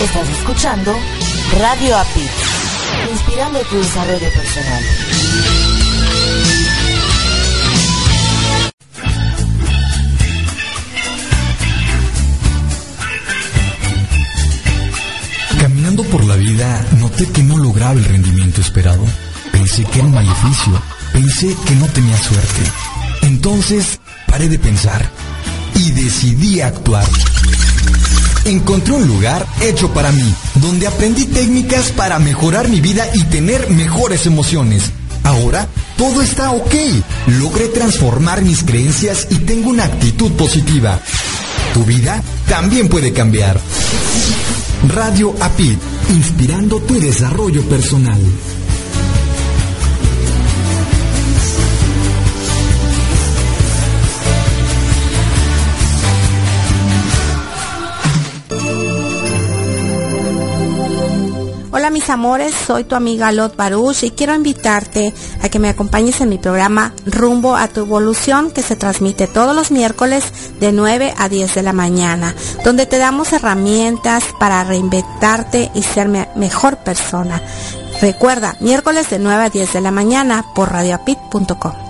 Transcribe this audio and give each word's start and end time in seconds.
Estás 0.00 0.28
escuchando 0.28 0.94
Radio 1.58 1.96
API, 1.96 2.28
inspirando 3.10 3.58
tu 3.62 3.78
desarrollo 3.78 4.32
personal. 4.32 4.82
Caminando 15.60 16.04
por 16.04 16.24
la 16.24 16.36
vida, 16.36 16.86
noté 16.98 17.26
que 17.32 17.42
no 17.42 17.56
lograba 17.56 17.94
el 17.94 18.04
rendimiento 18.04 18.60
esperado. 18.60 19.04
Pensé 19.50 19.82
que 19.82 19.98
era 19.98 20.06
un 20.06 20.14
maleficio. 20.14 20.80
Pensé 21.12 21.56
que 21.66 21.74
no 21.74 21.86
tenía 21.86 22.16
suerte. 22.18 22.62
Entonces, 23.22 23.98
paré 24.28 24.48
de 24.48 24.60
pensar 24.60 25.10
y 25.74 25.90
decidí 25.90 26.60
actuar. 26.60 27.04
Encontré 28.48 28.94
un 28.94 29.06
lugar 29.06 29.46
hecho 29.60 29.92
para 29.92 30.10
mí, 30.10 30.34
donde 30.54 30.86
aprendí 30.86 31.26
técnicas 31.26 31.92
para 31.92 32.18
mejorar 32.18 32.66
mi 32.68 32.80
vida 32.80 33.06
y 33.12 33.24
tener 33.24 33.68
mejores 33.68 34.24
emociones. 34.24 34.84
Ahora, 35.22 35.68
todo 35.98 36.22
está 36.22 36.52
ok. 36.52 36.74
Logré 37.26 37.68
transformar 37.68 38.40
mis 38.40 38.62
creencias 38.62 39.26
y 39.28 39.34
tengo 39.40 39.68
una 39.68 39.84
actitud 39.84 40.32
positiva. 40.32 40.98
Tu 41.74 41.84
vida 41.84 42.22
también 42.48 42.88
puede 42.88 43.12
cambiar. 43.12 43.60
Radio 44.94 45.34
APID, 45.40 45.76
inspirando 46.08 46.80
tu 46.80 46.98
desarrollo 46.98 47.62
personal. 47.68 48.18
Mis 61.98 62.10
amores, 62.10 62.54
soy 62.54 62.84
tu 62.84 62.94
amiga 62.94 63.32
Lot 63.32 63.56
Baruch 63.56 64.04
y 64.04 64.12
quiero 64.12 64.32
invitarte 64.32 65.12
a 65.42 65.48
que 65.48 65.58
me 65.58 65.68
acompañes 65.68 66.20
en 66.20 66.28
mi 66.28 66.38
programa 66.38 66.92
Rumbo 67.06 67.56
a 67.56 67.66
tu 67.66 67.80
Evolución 67.80 68.52
que 68.52 68.62
se 68.62 68.76
transmite 68.76 69.26
todos 69.26 69.52
los 69.56 69.72
miércoles 69.72 70.22
de 70.60 70.70
9 70.70 71.12
a 71.18 71.28
10 71.28 71.56
de 71.56 71.62
la 71.64 71.72
mañana, 71.72 72.36
donde 72.64 72.86
te 72.86 72.98
damos 72.98 73.32
herramientas 73.32 74.22
para 74.38 74.62
reinventarte 74.62 75.72
y 75.74 75.82
ser 75.82 76.08
mejor 76.36 76.76
persona. 76.76 77.42
Recuerda, 78.00 78.54
miércoles 78.60 79.10
de 79.10 79.18
9 79.18 79.44
a 79.46 79.50
10 79.50 79.72
de 79.72 79.80
la 79.80 79.90
mañana 79.90 80.44
por 80.54 80.70
radioapit.com. 80.70 81.87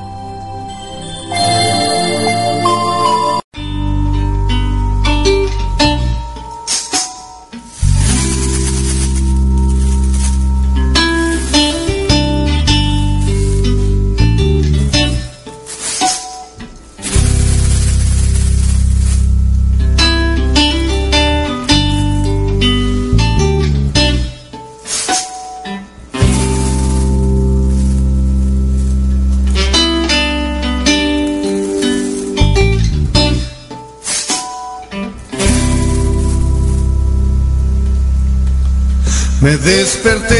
desperté 40.08 40.37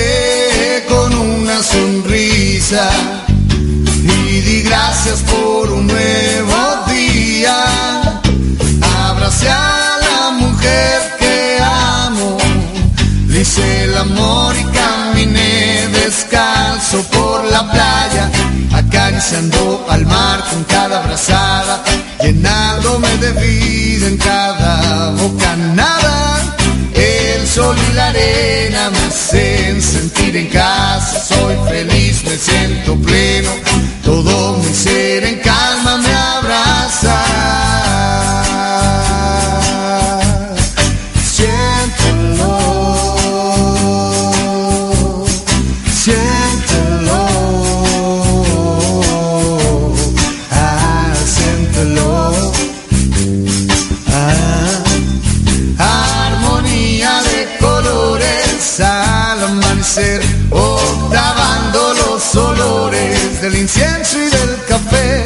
octavando 60.51 61.95
los 61.95 62.37
olores 62.37 63.41
del 63.41 63.57
incienso 63.57 64.19
y 64.19 64.29
del 64.29 64.63
café, 64.69 65.25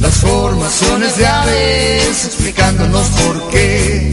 las 0.00 0.12
formaciones 0.16 1.16
de 1.16 1.26
aves 1.26 2.26
explicándonos 2.26 3.06
por 3.08 3.48
qué, 3.48 4.12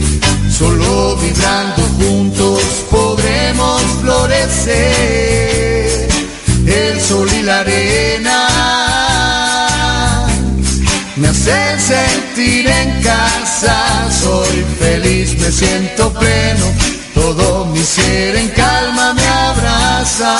solo 0.50 1.16
vibrando 1.16 1.82
juntos 1.98 2.62
podremos 2.90 3.82
florecer, 4.00 4.78
el 6.66 7.00
sol 7.00 7.28
y 7.38 7.42
la 7.42 7.60
arena 7.60 8.48
me 11.16 11.28
hacen 11.28 11.78
sentir 11.78 12.66
en 12.66 13.02
casa, 13.02 14.08
soy 14.10 14.64
feliz, 14.78 15.38
me 15.38 15.52
siento 15.52 16.10
pleno, 16.14 16.64
todo 17.22 17.66
mi 17.66 17.82
ser 17.82 18.36
en 18.36 18.48
calma 18.48 19.14
me 19.14 19.26
abraza. 19.48 20.32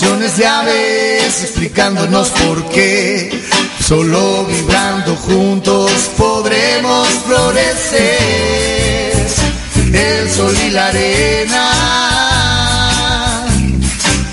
De 0.00 0.46
aves 0.46 1.42
explicándonos 1.42 2.30
por 2.30 2.68
qué. 2.70 3.30
Solo 3.80 4.44
vibrando 4.44 5.14
juntos 5.14 5.92
podremos 6.16 7.06
florecer. 7.26 9.12
El 9.92 10.30
sol 10.30 10.56
y 10.66 10.70
la 10.70 10.86
arena 10.86 11.70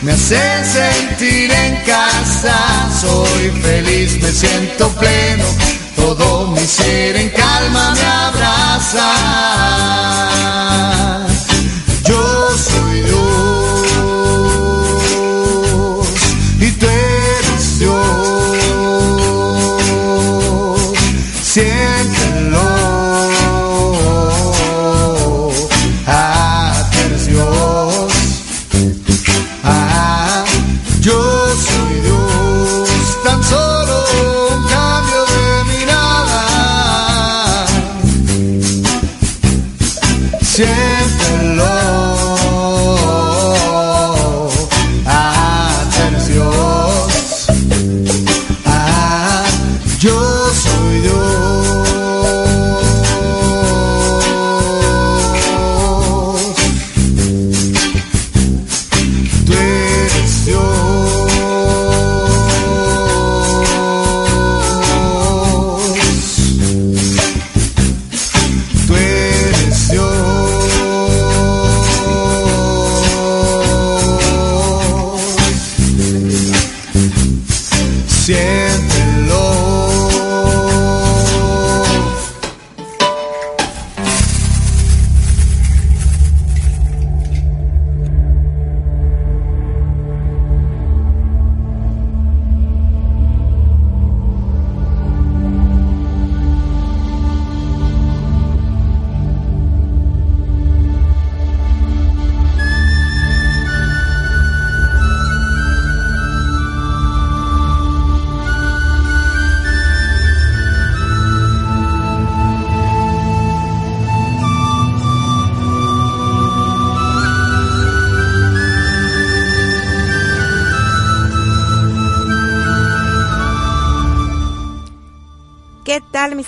me 0.01 0.13
hacen 0.13 0.65
sentir 0.65 1.51
en 1.51 1.75
casa. 1.83 2.89
Soy 2.99 3.51
feliz, 3.61 4.19
me 4.19 4.31
siento 4.31 4.89
pleno. 4.95 5.45
Todo 5.95 6.47
mi 6.47 6.65
ser 6.65 7.15
en 7.17 7.29
calma 7.29 7.93
me 7.93 8.01
abraza. 8.01 9.11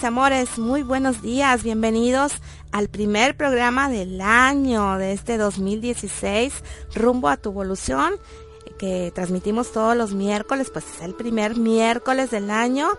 Amores? 0.06 0.58
Muy 0.58 0.84
buenos 0.84 1.22
días, 1.22 1.64
bienvenidos 1.64 2.34
al 2.72 2.90
primer 2.90 3.38
programa 3.38 3.90
del 3.90 4.20
año 4.20 4.98
de 4.98 5.14
este 5.14 5.38
2016, 5.38 6.54
rumbo 6.94 7.30
a 7.30 7.38
tu 7.38 7.52
evolución, 7.52 8.14
que 8.78 9.12
transmitimos 9.16 9.72
todos 9.72 9.96
los 9.96 10.14
miércoles, 10.14 10.70
pues 10.72 10.86
es 10.94 11.02
el 11.02 11.14
primer 11.14 11.56
miércoles 11.56 12.32
del 12.32 12.50
año, 12.50 12.90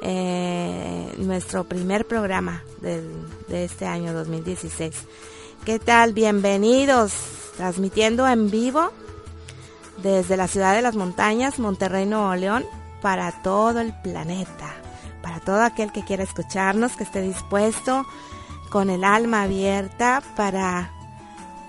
eh, 0.00 1.12
nuestro 1.18 1.64
primer 1.64 2.06
programa 2.06 2.62
de 2.80 3.64
este 3.64 3.84
año 3.84 4.14
2016. 4.14 4.94
¿Qué 5.64 5.78
tal? 5.78 6.14
Bienvenidos, 6.14 7.12
transmitiendo 7.56 8.26
en 8.26 8.50
vivo 8.50 8.90
desde 10.02 10.36
la 10.36 10.48
ciudad 10.48 10.74
de 10.74 10.82
las 10.82 10.96
montañas, 10.96 11.58
Monterrey, 11.58 12.06
Nuevo 12.06 12.34
León, 12.36 12.64
para 13.02 13.42
todo 13.42 13.80
el 13.80 13.92
planeta, 14.02 14.77
todo 15.40 15.62
aquel 15.62 15.92
que 15.92 16.02
quiera 16.02 16.22
escucharnos, 16.22 16.96
que 16.96 17.04
esté 17.04 17.20
dispuesto, 17.22 18.06
con 18.70 18.90
el 18.90 19.04
alma 19.04 19.42
abierta 19.42 20.22
para, 20.36 20.90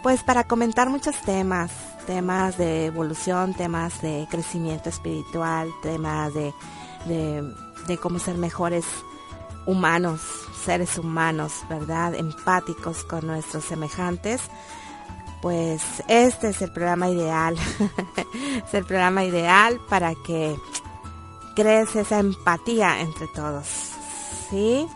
pues 0.04 0.24
para 0.24 0.44
comentar 0.44 0.90
muchos 0.90 1.16
temas, 1.22 1.72
temas 2.06 2.58
de 2.58 2.86
evolución, 2.86 3.54
temas 3.54 4.02
de 4.02 4.28
crecimiento 4.30 4.90
espiritual, 4.90 5.70
temas 5.82 6.34
de, 6.34 6.54
de, 7.06 7.54
de 7.88 7.98
cómo 7.98 8.20
ser 8.20 8.38
mejores 8.38 8.86
humanos, 9.66 10.22
seres 10.66 10.98
humanos, 10.98 11.64
¿verdad? 11.70 12.16
Empáticos 12.16 13.04
con 13.04 13.28
nuestros 13.28 13.64
semejantes 13.64 14.42
pues 15.42 15.82
este 16.08 16.50
es 16.50 16.62
el 16.62 16.72
programa 16.72 17.10
ideal. 17.10 17.56
es 18.66 18.74
el 18.74 18.86
programa 18.86 19.24
ideal 19.24 19.80
para 19.90 20.14
que 20.16 20.56
crees 21.60 21.94
esa 21.96 22.20
empatía 22.20 23.02
entre 23.02 23.28
todos. 23.28 23.68
¿Sí? 24.50 24.88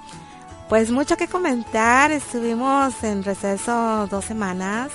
Pues 0.69 0.91
mucho 0.91 1.17
que 1.17 1.27
comentar. 1.27 2.11
Estuvimos 2.11 3.03
en 3.03 3.23
receso 3.23 4.07
dos 4.07 4.23
semanas. 4.23 4.91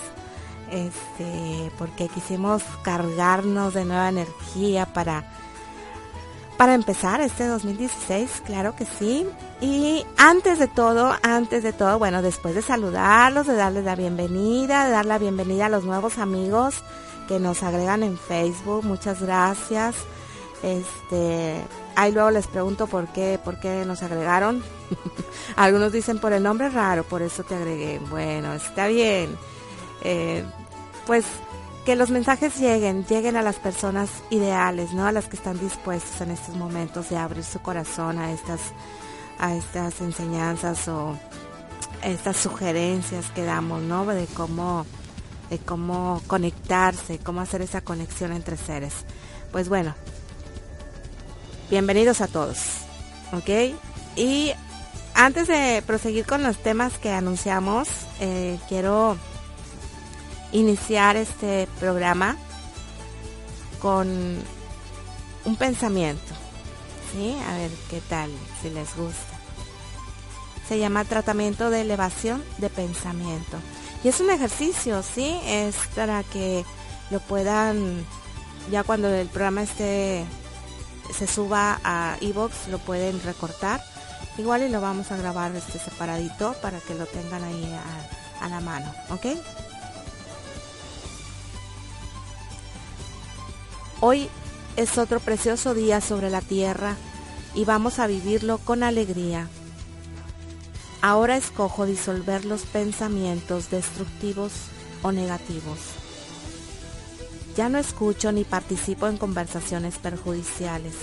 Este, 0.70 1.70
porque 1.78 2.08
quisimos 2.08 2.62
cargarnos 2.82 3.74
de 3.74 3.84
nueva 3.84 4.08
energía 4.08 4.86
para 4.86 5.24
para 6.58 6.74
empezar 6.74 7.20
este 7.20 7.46
2016, 7.46 8.42
claro 8.44 8.74
que 8.74 8.84
sí. 8.84 9.24
Y 9.60 10.04
antes 10.16 10.58
de 10.58 10.66
todo, 10.66 11.14
antes 11.22 11.62
de 11.62 11.72
todo, 11.72 12.00
bueno, 12.00 12.20
después 12.20 12.56
de 12.56 12.62
saludarlos, 12.62 13.46
de 13.46 13.54
darles 13.54 13.84
la 13.84 13.94
bienvenida, 13.94 14.86
de 14.86 14.90
dar 14.90 15.06
la 15.06 15.18
bienvenida 15.18 15.66
a 15.66 15.68
los 15.68 15.84
nuevos 15.84 16.18
amigos 16.18 16.82
que 17.28 17.38
nos 17.38 17.62
agregan 17.62 18.02
en 18.02 18.18
Facebook, 18.18 18.84
muchas 18.84 19.22
gracias. 19.22 19.94
Este, 20.62 21.64
ahí 21.94 22.12
luego 22.12 22.30
les 22.30 22.46
pregunto 22.46 22.86
por 22.86 23.08
qué, 23.08 23.38
por 23.42 23.60
qué 23.60 23.84
nos 23.84 24.02
agregaron. 24.02 24.62
Algunos 25.56 25.92
dicen 25.92 26.18
por 26.18 26.32
el 26.32 26.42
nombre 26.42 26.68
raro, 26.68 27.04
por 27.04 27.22
eso 27.22 27.44
te 27.44 27.54
agregué. 27.54 28.00
Bueno, 28.10 28.52
está 28.54 28.88
bien. 28.88 29.36
Eh, 30.02 30.44
pues 31.06 31.24
que 31.84 31.96
los 31.96 32.10
mensajes 32.10 32.58
lleguen, 32.58 33.06
lleguen 33.06 33.36
a 33.36 33.42
las 33.42 33.56
personas 33.56 34.10
ideales, 34.28 34.92
¿no? 34.92 35.06
A 35.06 35.12
las 35.12 35.26
que 35.26 35.36
están 35.36 35.58
dispuestos 35.58 36.20
en 36.20 36.30
estos 36.32 36.54
momentos 36.54 37.08
de 37.08 37.16
abrir 37.16 37.44
su 37.44 37.60
corazón 37.60 38.18
a 38.18 38.30
estas, 38.30 38.60
a 39.38 39.54
estas 39.54 40.00
enseñanzas 40.02 40.86
o 40.88 41.16
estas 42.02 42.36
sugerencias 42.36 43.30
que 43.30 43.42
damos, 43.42 43.80
¿no? 43.80 44.04
De 44.04 44.26
cómo, 44.26 44.84
de 45.48 45.58
cómo 45.58 46.20
conectarse, 46.26 47.20
cómo 47.20 47.40
hacer 47.40 47.62
esa 47.62 47.80
conexión 47.80 48.32
entre 48.32 48.58
seres. 48.58 48.92
Pues 49.50 49.70
bueno, 49.70 49.94
bienvenidos 51.70 52.20
a 52.20 52.28
todos, 52.28 52.58
¿ok? 53.32 53.76
Y 54.16 54.52
antes 55.14 55.48
de 55.48 55.82
proseguir 55.86 56.26
con 56.26 56.42
los 56.42 56.56
temas 56.58 56.98
que 56.98 57.10
anunciamos, 57.10 57.88
eh, 58.20 58.58
quiero 58.68 59.16
iniciar 60.52 61.16
este 61.16 61.68
programa 61.78 62.36
con 63.80 64.38
un 65.44 65.56
pensamiento. 65.56 66.34
¿Sí? 67.12 67.34
A 67.48 67.56
ver 67.56 67.70
qué 67.88 68.02
tal, 68.08 68.30
si 68.60 68.68
les 68.68 68.94
gusta. 68.94 69.38
Se 70.68 70.78
llama 70.78 71.04
tratamiento 71.04 71.70
de 71.70 71.80
elevación 71.80 72.44
de 72.58 72.68
pensamiento. 72.68 73.56
Y 74.04 74.08
es 74.08 74.20
un 74.20 74.30
ejercicio, 74.30 75.02
¿sí? 75.02 75.40
Es 75.46 75.74
para 75.96 76.22
que 76.22 76.64
lo 77.10 77.20
puedan, 77.20 78.04
ya 78.70 78.84
cuando 78.84 79.08
el 79.08 79.28
programa 79.28 79.62
esté, 79.62 80.26
se 81.12 81.26
suba 81.26 81.80
a 81.84 82.16
Evox 82.20 82.68
lo 82.68 82.78
pueden 82.78 83.22
recortar. 83.22 83.82
Igual 84.36 84.62
y 84.62 84.68
lo 84.68 84.80
vamos 84.80 85.10
a 85.10 85.16
grabar 85.16 85.54
este 85.56 85.78
separadito 85.78 86.54
para 86.62 86.80
que 86.80 86.94
lo 86.94 87.06
tengan 87.06 87.42
ahí 87.42 87.74
a, 88.40 88.44
a 88.44 88.48
la 88.48 88.60
mano, 88.60 88.92
¿ok? 89.10 89.26
Hoy 94.00 94.28
es 94.76 94.96
otro 94.96 95.18
precioso 95.18 95.74
día 95.74 96.00
sobre 96.00 96.30
la 96.30 96.40
tierra 96.40 96.96
y 97.54 97.64
vamos 97.64 97.98
a 97.98 98.06
vivirlo 98.06 98.58
con 98.58 98.84
alegría. 98.84 99.48
Ahora 101.02 101.36
escojo 101.36 101.86
disolver 101.86 102.44
los 102.44 102.62
pensamientos 102.62 103.70
destructivos 103.70 104.52
o 105.02 105.10
negativos. 105.10 105.97
Ya 107.58 107.68
no 107.68 107.78
escucho 107.78 108.30
ni 108.30 108.44
participo 108.44 109.08
en 109.08 109.16
conversaciones 109.16 109.98
perjudiciales. 109.98 110.94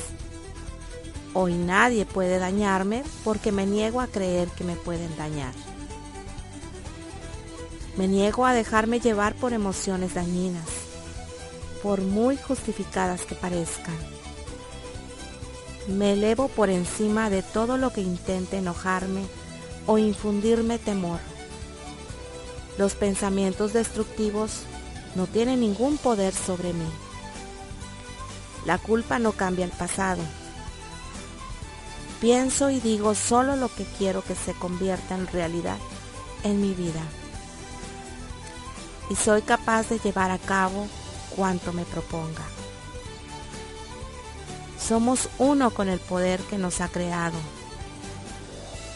Hoy 1.33 1.53
nadie 1.55 2.05
puede 2.05 2.39
dañarme 2.39 3.03
porque 3.25 3.51
me 3.51 3.65
niego 3.65 3.99
a 3.99 4.07
creer 4.07 4.47
que 4.47 4.63
me 4.63 4.77
pueden 4.77 5.13
dañar. 5.17 5.51
Me 7.97 8.07
niego 8.07 8.45
a 8.45 8.53
dejarme 8.53 9.01
llevar 9.01 9.35
por 9.35 9.51
emociones 9.51 10.13
dañinas, 10.13 10.63
por 11.83 11.99
muy 11.99 12.37
justificadas 12.37 13.23
que 13.23 13.35
parezcan. 13.35 13.97
Me 15.89 16.13
elevo 16.13 16.47
por 16.47 16.69
encima 16.69 17.29
de 17.29 17.43
todo 17.43 17.77
lo 17.77 17.91
que 17.91 17.99
intente 17.99 18.59
enojarme 18.59 19.25
o 19.87 19.97
infundirme 19.97 20.79
temor. 20.79 21.19
Los 22.77 22.95
pensamientos 22.95 23.73
destructivos 23.73 24.61
no 25.15 25.27
tienen 25.27 25.61
ningún 25.61 25.97
poder 25.97 26.33
sobre 26.33 26.73
mí. 26.73 26.87
La 28.65 28.77
culpa 28.77 29.19
no 29.19 29.31
cambia 29.31 29.65
el 29.65 29.71
pasado. 29.71 30.21
Pienso 32.19 32.69
y 32.69 32.79
digo 32.79 33.15
solo 33.15 33.55
lo 33.55 33.73
que 33.73 33.85
quiero 33.97 34.23
que 34.23 34.35
se 34.35 34.53
convierta 34.53 35.15
en 35.15 35.27
realidad 35.27 35.77
en 36.43 36.61
mi 36.61 36.73
vida. 36.73 37.01
Y 39.09 39.15
soy 39.15 39.41
capaz 39.41 39.89
de 39.89 39.99
llevar 39.99 40.31
a 40.31 40.37
cabo 40.37 40.87
cuanto 41.35 41.73
me 41.73 41.85
proponga. 41.85 42.43
Somos 44.79 45.29
uno 45.37 45.71
con 45.71 45.89
el 45.89 45.99
poder 45.99 46.39
que 46.41 46.57
nos 46.57 46.81
ha 46.81 46.87
creado. 46.87 47.37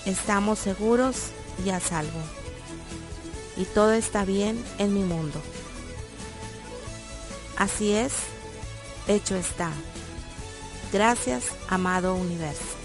Estamos 0.06 0.60
seguros 0.60 1.16
y 1.64 1.70
a 1.70 1.80
salvo. 1.80 2.20
Y 3.58 3.66
todo 3.66 3.92
está 3.94 4.24
bien 4.26 4.64
en 4.78 4.94
mi 4.94 5.04
mundo. 5.04 5.42
Así 7.60 7.92
es, 7.92 8.14
hecho 9.08 9.36
está. 9.36 9.72
Gracias, 10.92 11.44
amado 11.68 12.16
universo. 12.16 12.80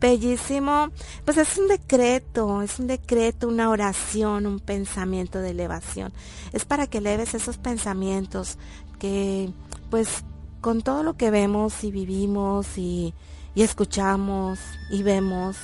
Bellísimo. 0.00 0.88
Pues 1.24 1.38
es 1.38 1.56
un 1.56 1.68
decreto, 1.68 2.60
es 2.62 2.78
un 2.78 2.88
decreto, 2.88 3.48
una 3.48 3.70
oración, 3.70 4.46
un 4.46 4.60
pensamiento 4.60 5.38
de 5.38 5.50
elevación. 5.50 6.12
Es 6.52 6.64
para 6.64 6.86
que 6.86 6.98
eleves 6.98 7.34
esos 7.34 7.56
pensamientos 7.58 8.58
que, 8.98 9.50
pues, 9.90 10.24
con 10.60 10.82
todo 10.82 11.02
lo 11.02 11.16
que 11.16 11.30
vemos 11.30 11.84
y 11.84 11.90
vivimos 11.90 12.76
y, 12.76 13.14
escuchamos 13.54 14.58
y 14.90 15.02
vemos, 15.02 15.56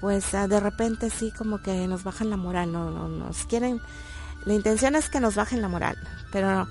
pues 0.00 0.34
ah, 0.34 0.48
de 0.48 0.60
repente 0.60 1.10
sí 1.10 1.32
como 1.36 1.62
que 1.62 1.86
nos 1.88 2.04
bajan 2.04 2.30
la 2.30 2.36
moral, 2.36 2.72
no, 2.72 2.90
no 2.90 3.08
nos 3.08 3.44
quieren, 3.46 3.80
la 4.44 4.54
intención 4.54 4.94
es 4.94 5.08
que 5.08 5.20
nos 5.20 5.34
bajen 5.34 5.62
la 5.62 5.68
moral, 5.68 5.96
pero 6.32 6.68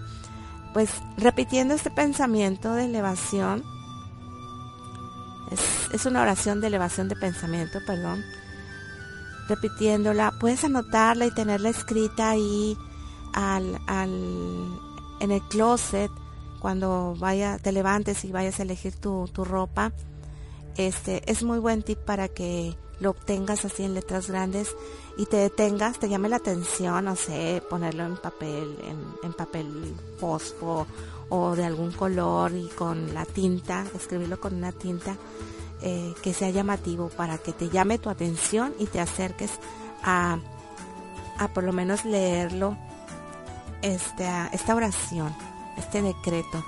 pues 0.73 0.91
repitiendo 1.17 1.73
este 1.73 1.89
pensamiento 1.89 2.73
de 2.73 2.85
elevación, 2.85 3.63
es, 5.51 5.59
es 5.93 6.05
una 6.05 6.21
oración 6.21 6.61
de 6.61 6.67
elevación 6.67 7.07
de 7.07 7.15
pensamiento, 7.15 7.79
perdón, 7.85 8.23
repitiéndola, 9.47 10.33
puedes 10.39 10.63
anotarla 10.63 11.25
y 11.25 11.31
tenerla 11.31 11.69
escrita 11.69 12.31
ahí 12.31 12.77
al, 13.33 13.79
al, 13.87 14.09
en 15.19 15.31
el 15.31 15.41
closet 15.43 16.11
cuando 16.59 17.15
vaya, 17.19 17.59
te 17.59 17.71
levantes 17.71 18.25
y 18.25 18.31
vayas 18.31 18.59
a 18.59 18.63
elegir 18.63 18.95
tu, 18.95 19.29
tu 19.31 19.45
ropa. 19.45 19.91
Este, 20.77 21.21
es 21.31 21.43
muy 21.43 21.59
buen 21.59 21.83
tip 21.83 21.99
para 21.99 22.27
que 22.27 22.75
lo 22.99 23.11
obtengas 23.11 23.65
así 23.65 23.83
en 23.83 23.93
letras 23.93 24.29
grandes 24.29 24.75
y 25.17 25.25
te 25.25 25.37
detengas, 25.37 25.99
te 25.99 26.09
llame 26.09 26.29
la 26.29 26.37
atención, 26.37 27.05
no 27.05 27.15
sé, 27.15 27.61
ponerlo 27.69 28.05
en 28.05 28.17
papel, 28.17 28.77
en, 29.23 29.33
papel 29.33 29.95
fosfo 30.19 30.87
o 31.29 31.55
de 31.55 31.65
algún 31.65 31.91
color 31.91 32.53
y 32.53 32.67
con 32.67 33.13
la 33.13 33.25
tinta, 33.25 33.85
escribirlo 33.95 34.39
con 34.39 34.55
una 34.55 34.71
tinta 34.71 35.15
eh, 35.81 36.13
que 36.21 36.33
sea 36.33 36.49
llamativo 36.49 37.09
para 37.09 37.37
que 37.37 37.53
te 37.53 37.69
llame 37.69 37.97
tu 37.97 38.09
atención 38.09 38.73
y 38.79 38.85
te 38.87 38.99
acerques 38.99 39.51
a, 40.03 40.39
a 41.37 41.47
por 41.49 41.63
lo 41.63 41.73
menos 41.73 42.05
leerlo, 42.05 42.77
este, 43.81 44.27
esta 44.51 44.75
oración, 44.75 45.33
este 45.77 46.01
decreto 46.01 46.63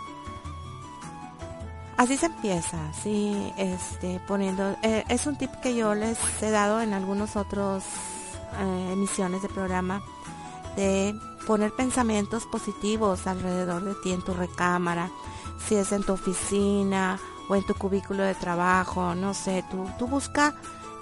Así 1.97 2.15
se 2.15 2.27
empieza, 2.27 2.77
sí, 2.93 3.51
este, 3.57 4.19
poniendo, 4.27 4.77
eh, 4.83 5.03
es 5.09 5.25
un 5.25 5.35
tip 5.35 5.49
que 5.63 5.75
yo 5.75 5.95
les 5.95 6.19
he 6.43 6.51
dado 6.51 6.79
en 6.79 6.93
algunos 6.93 7.35
otros 7.35 7.83
eh, 8.59 8.89
emisiones 8.93 9.41
de 9.41 9.49
programa 9.49 10.03
de 10.75 11.19
poner 11.47 11.71
pensamientos 11.71 12.45
positivos 12.45 13.25
alrededor 13.25 13.83
de 13.83 13.95
ti 13.95 14.11
en 14.11 14.21
tu 14.21 14.35
recámara, 14.35 15.09
si 15.67 15.73
es 15.73 15.91
en 15.91 16.03
tu 16.03 16.13
oficina 16.13 17.19
o 17.49 17.55
en 17.55 17.65
tu 17.65 17.73
cubículo 17.73 18.21
de 18.21 18.35
trabajo, 18.35 19.15
no 19.15 19.33
sé, 19.33 19.65
tú, 19.71 19.89
tú 19.97 20.05
busca 20.05 20.53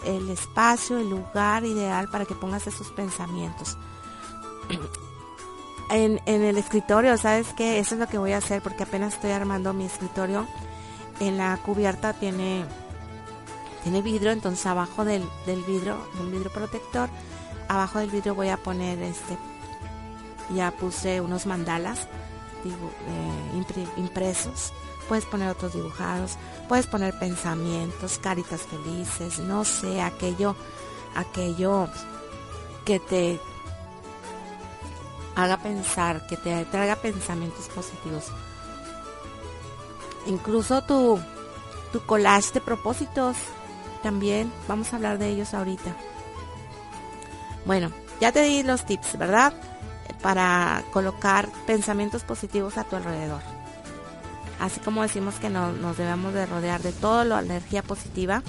el 0.05 0.29
espacio, 0.29 0.97
el 0.97 1.09
lugar 1.09 1.65
ideal 1.65 2.07
para 2.07 2.23
que 2.23 2.35
pongas 2.35 2.67
esos 2.67 2.87
pensamientos. 2.91 3.77
en, 5.89 6.21
en 6.25 6.41
el 6.41 6.57
escritorio, 6.57 7.17
¿sabes 7.17 7.47
qué? 7.57 7.79
Eso 7.79 7.95
es 7.95 7.99
lo 7.99 8.07
que 8.07 8.17
voy 8.17 8.31
a 8.31 8.37
hacer 8.37 8.61
porque 8.61 8.83
apenas 8.83 9.15
estoy 9.15 9.31
armando 9.31 9.73
mi 9.73 9.83
escritorio 9.83 10.47
en 11.19 11.37
la 11.37 11.57
cubierta 11.57 12.13
tiene 12.13 12.65
tiene 13.83 14.01
vidrio 14.01 14.31
entonces 14.31 14.65
abajo 14.65 15.05
del, 15.05 15.23
del 15.45 15.61
vidrio 15.63 15.97
del 16.17 16.31
vidrio 16.31 16.51
protector 16.51 17.09
abajo 17.67 17.99
del 17.99 18.09
vidrio 18.09 18.35
voy 18.35 18.49
a 18.49 18.57
poner 18.57 19.01
este 19.01 19.37
ya 20.53 20.71
puse 20.71 21.21
unos 21.21 21.45
mandalas 21.45 22.07
eh, 22.65 23.89
impresos. 23.97 24.73
Puedes 25.07 25.25
poner 25.25 25.49
otros 25.49 25.73
dibujados 25.73 26.37
puedes 26.67 26.87
poner 26.87 27.17
pensamientos 27.19 28.17
caritas 28.17 28.61
felices 28.61 29.37
no 29.37 29.63
sé 29.63 30.01
aquello 30.01 30.55
aquello 31.13 31.87
que 32.85 32.99
te 32.99 33.39
haga 35.35 35.57
pensar 35.57 36.25
que 36.25 36.37
te 36.37 36.65
traiga 36.65 36.95
pensamientos 36.95 37.67
positivos 37.69 38.31
incluso 40.25 40.83
tu, 40.83 41.19
tu 41.91 42.05
collage 42.05 42.53
de 42.53 42.61
propósitos 42.61 43.37
también. 44.03 44.51
Vamos 44.67 44.91
a 44.91 44.97
hablar 44.97 45.17
de 45.17 45.29
ellos 45.29 45.53
ahorita. 45.53 45.95
Bueno, 47.65 47.91
ya 48.21 48.31
te 48.31 48.43
di 48.43 48.63
los 48.63 48.85
tips, 48.85 49.17
¿verdad? 49.17 49.53
Para 50.21 50.83
colocar 50.91 51.49
pensamientos 51.65 52.23
positivos 52.23 52.77
a 52.77 52.83
tu 52.83 52.95
alrededor. 52.95 53.41
Así 54.59 54.79
como 54.79 55.01
decimos 55.01 55.35
que 55.35 55.49
no, 55.49 55.71
nos 55.73 55.97
debemos 55.97 56.33
de 56.33 56.45
rodear 56.45 56.81
de 56.81 56.91
toda 56.91 57.25
la 57.25 57.41
energía 57.41 57.83
positiva, 57.83 58.41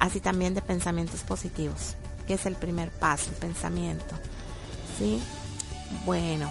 así 0.00 0.20
también 0.20 0.54
de 0.54 0.62
pensamientos 0.62 1.20
positivos, 1.20 1.94
que 2.26 2.34
es 2.34 2.46
el 2.46 2.56
primer 2.56 2.90
paso, 2.90 3.30
el 3.30 3.36
pensamiento. 3.36 4.16
¿Sí? 4.98 5.22
Bueno, 6.04 6.50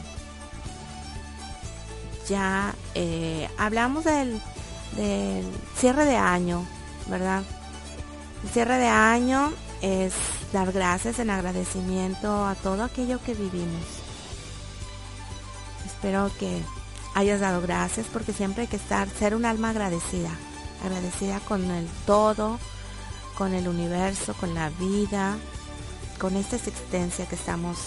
ya 2.27 2.73
eh, 2.95 3.49
hablamos 3.57 4.03
del, 4.03 4.41
cierre 5.75 6.05
de 6.05 6.17
año, 6.17 6.65
¿verdad? 7.07 7.43
El 8.43 8.49
cierre 8.49 8.77
de 8.77 8.87
año 8.87 9.53
es 9.81 10.13
dar 10.51 10.71
gracias 10.71 11.19
en 11.19 11.29
agradecimiento 11.29 12.45
a 12.45 12.55
todo 12.55 12.83
aquello 12.83 13.19
que 13.23 13.33
vivimos. 13.33 13.85
Espero 15.85 16.31
que 16.39 16.61
hayas 17.13 17.39
dado 17.39 17.61
gracias 17.61 18.07
porque 18.11 18.33
siempre 18.33 18.63
hay 18.63 18.67
que 18.67 18.75
estar, 18.77 19.07
ser 19.09 19.35
un 19.35 19.45
alma 19.45 19.69
agradecida, 19.69 20.31
agradecida 20.83 21.39
con 21.39 21.69
el 21.71 21.87
todo, 22.05 22.59
con 23.37 23.53
el 23.53 23.67
universo, 23.67 24.33
con 24.33 24.53
la 24.53 24.69
vida, 24.69 25.37
con 26.19 26.35
esta 26.35 26.55
existencia 26.55 27.25
que 27.25 27.35
estamos, 27.35 27.77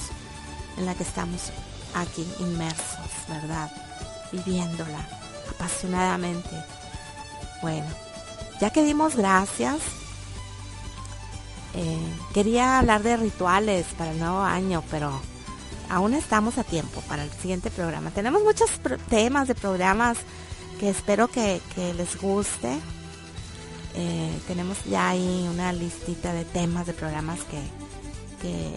en 0.76 0.86
la 0.86 0.94
que 0.94 1.04
estamos 1.04 1.52
aquí 1.94 2.26
inmersos, 2.40 3.10
¿verdad? 3.28 3.70
Viviéndola 4.34 5.06
apasionadamente. 5.50 6.50
Bueno, 7.62 7.86
ya 8.60 8.70
que 8.70 8.84
dimos 8.84 9.16
gracias, 9.16 9.80
eh, 11.74 11.98
quería 12.32 12.78
hablar 12.78 13.02
de 13.02 13.16
rituales 13.16 13.86
para 13.98 14.12
el 14.12 14.18
nuevo 14.18 14.40
año, 14.40 14.82
pero 14.90 15.20
aún 15.88 16.14
estamos 16.14 16.58
a 16.58 16.64
tiempo 16.64 17.00
para 17.08 17.24
el 17.24 17.30
siguiente 17.30 17.70
programa. 17.70 18.10
Tenemos 18.10 18.42
muchos 18.42 18.70
temas 19.08 19.48
de 19.48 19.54
programas 19.54 20.18
que 20.78 20.90
espero 20.90 21.28
que, 21.28 21.60
les 21.96 22.20
guste. 22.20 22.78
Eh, 23.96 24.38
tenemos 24.48 24.84
ya 24.84 25.10
ahí 25.10 25.48
una 25.50 25.72
listita 25.72 26.32
de 26.32 26.44
temas 26.44 26.86
de 26.86 26.94
programas 26.94 27.40
que, 27.44 27.60
que 28.42 28.74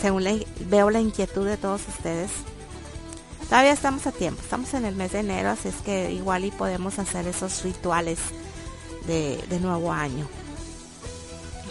según 0.00 0.24
veo 0.68 0.90
la 0.90 1.00
inquietud 1.00 1.46
de 1.46 1.56
todos 1.56 1.82
ustedes, 1.88 2.30
todavía 3.44 3.72
estamos 3.72 4.06
a 4.06 4.12
tiempo, 4.12 4.42
estamos 4.42 4.72
en 4.74 4.84
el 4.84 4.94
mes 4.96 5.12
de 5.12 5.20
enero, 5.20 5.50
así 5.50 5.68
es 5.68 5.76
que 5.76 6.10
igual 6.12 6.44
y 6.44 6.50
podemos 6.50 6.98
hacer 6.98 7.26
esos 7.26 7.62
rituales 7.62 8.18
de, 9.06 9.60
nuevo 9.60 9.92
año. 9.92 10.28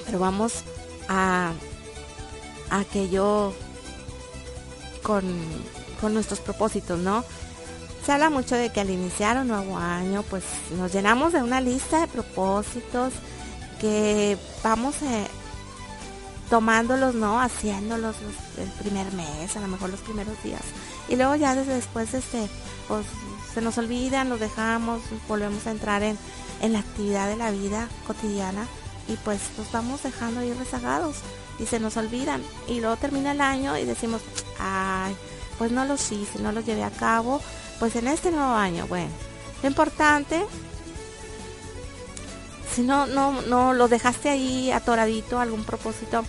Pero 0.05 0.19
vamos 0.19 0.63
a, 1.07 1.51
aquello 2.69 3.53
con, 5.03 5.23
con 6.01 6.13
nuestros 6.13 6.39
propósitos, 6.39 6.99
¿no? 6.99 7.23
Se 8.05 8.11
habla 8.11 8.29
mucho 8.29 8.55
de 8.55 8.71
que 8.71 8.81
al 8.81 8.89
iniciar 8.91 9.37
un 9.37 9.47
nuevo 9.47 9.77
año, 9.77 10.23
pues 10.29 10.43
nos 10.77 10.93
llenamos 10.93 11.33
de 11.33 11.41
una 11.41 11.59
lista 11.59 12.01
de 12.01 12.07
propósitos 12.07 13.13
que 13.79 14.37
vamos 14.63 15.01
eh, 15.01 15.25
tomándolos, 16.49 17.15
¿no? 17.15 17.39
Haciéndolos 17.41 18.15
el 18.57 18.69
primer 18.83 19.11
mes, 19.13 19.55
a 19.55 19.59
lo 19.59 19.67
mejor 19.67 19.89
los 19.89 20.01
primeros 20.01 20.41
días. 20.43 20.61
Y 21.09 21.15
luego 21.15 21.35
ya 21.35 21.55
desde 21.55 21.73
después, 21.73 22.13
este, 22.13 22.47
pues 22.87 23.05
se 23.53 23.61
nos 23.61 23.77
olvidan, 23.77 24.29
los 24.29 24.39
dejamos, 24.39 25.01
volvemos 25.27 25.65
a 25.67 25.71
entrar 25.71 26.03
en, 26.03 26.17
en 26.61 26.73
la 26.73 26.79
actividad 26.79 27.27
de 27.27 27.37
la 27.37 27.51
vida 27.51 27.87
cotidiana 28.05 28.67
y 29.07 29.15
pues 29.17 29.39
los 29.57 29.71
vamos 29.71 30.03
dejando 30.03 30.43
ir 30.43 30.57
rezagados 30.57 31.17
y 31.59 31.65
se 31.65 31.79
nos 31.79 31.97
olvidan. 31.97 32.41
Y 32.67 32.79
luego 32.79 32.97
termina 32.97 33.31
el 33.31 33.41
año 33.41 33.77
y 33.77 33.85
decimos, 33.85 34.21
ay, 34.59 35.15
pues 35.57 35.71
no 35.71 35.85
los 35.85 36.11
hice, 36.11 36.39
no 36.39 36.51
los 36.51 36.65
llevé 36.65 36.83
a 36.83 36.91
cabo. 36.91 37.41
Pues 37.79 37.95
en 37.95 38.07
este 38.07 38.31
nuevo 38.31 38.53
año, 38.53 38.87
bueno, 38.87 39.11
lo 39.61 39.69
importante 39.69 40.45
si 42.75 42.81
no, 42.81 43.07
no, 43.07 43.41
no 43.43 43.73
lo 43.73 43.87
dejaste 43.87 44.27
ahí 44.27 44.69
atoradito, 44.69 45.39
algún 45.39 45.63
propósito, 45.63 46.25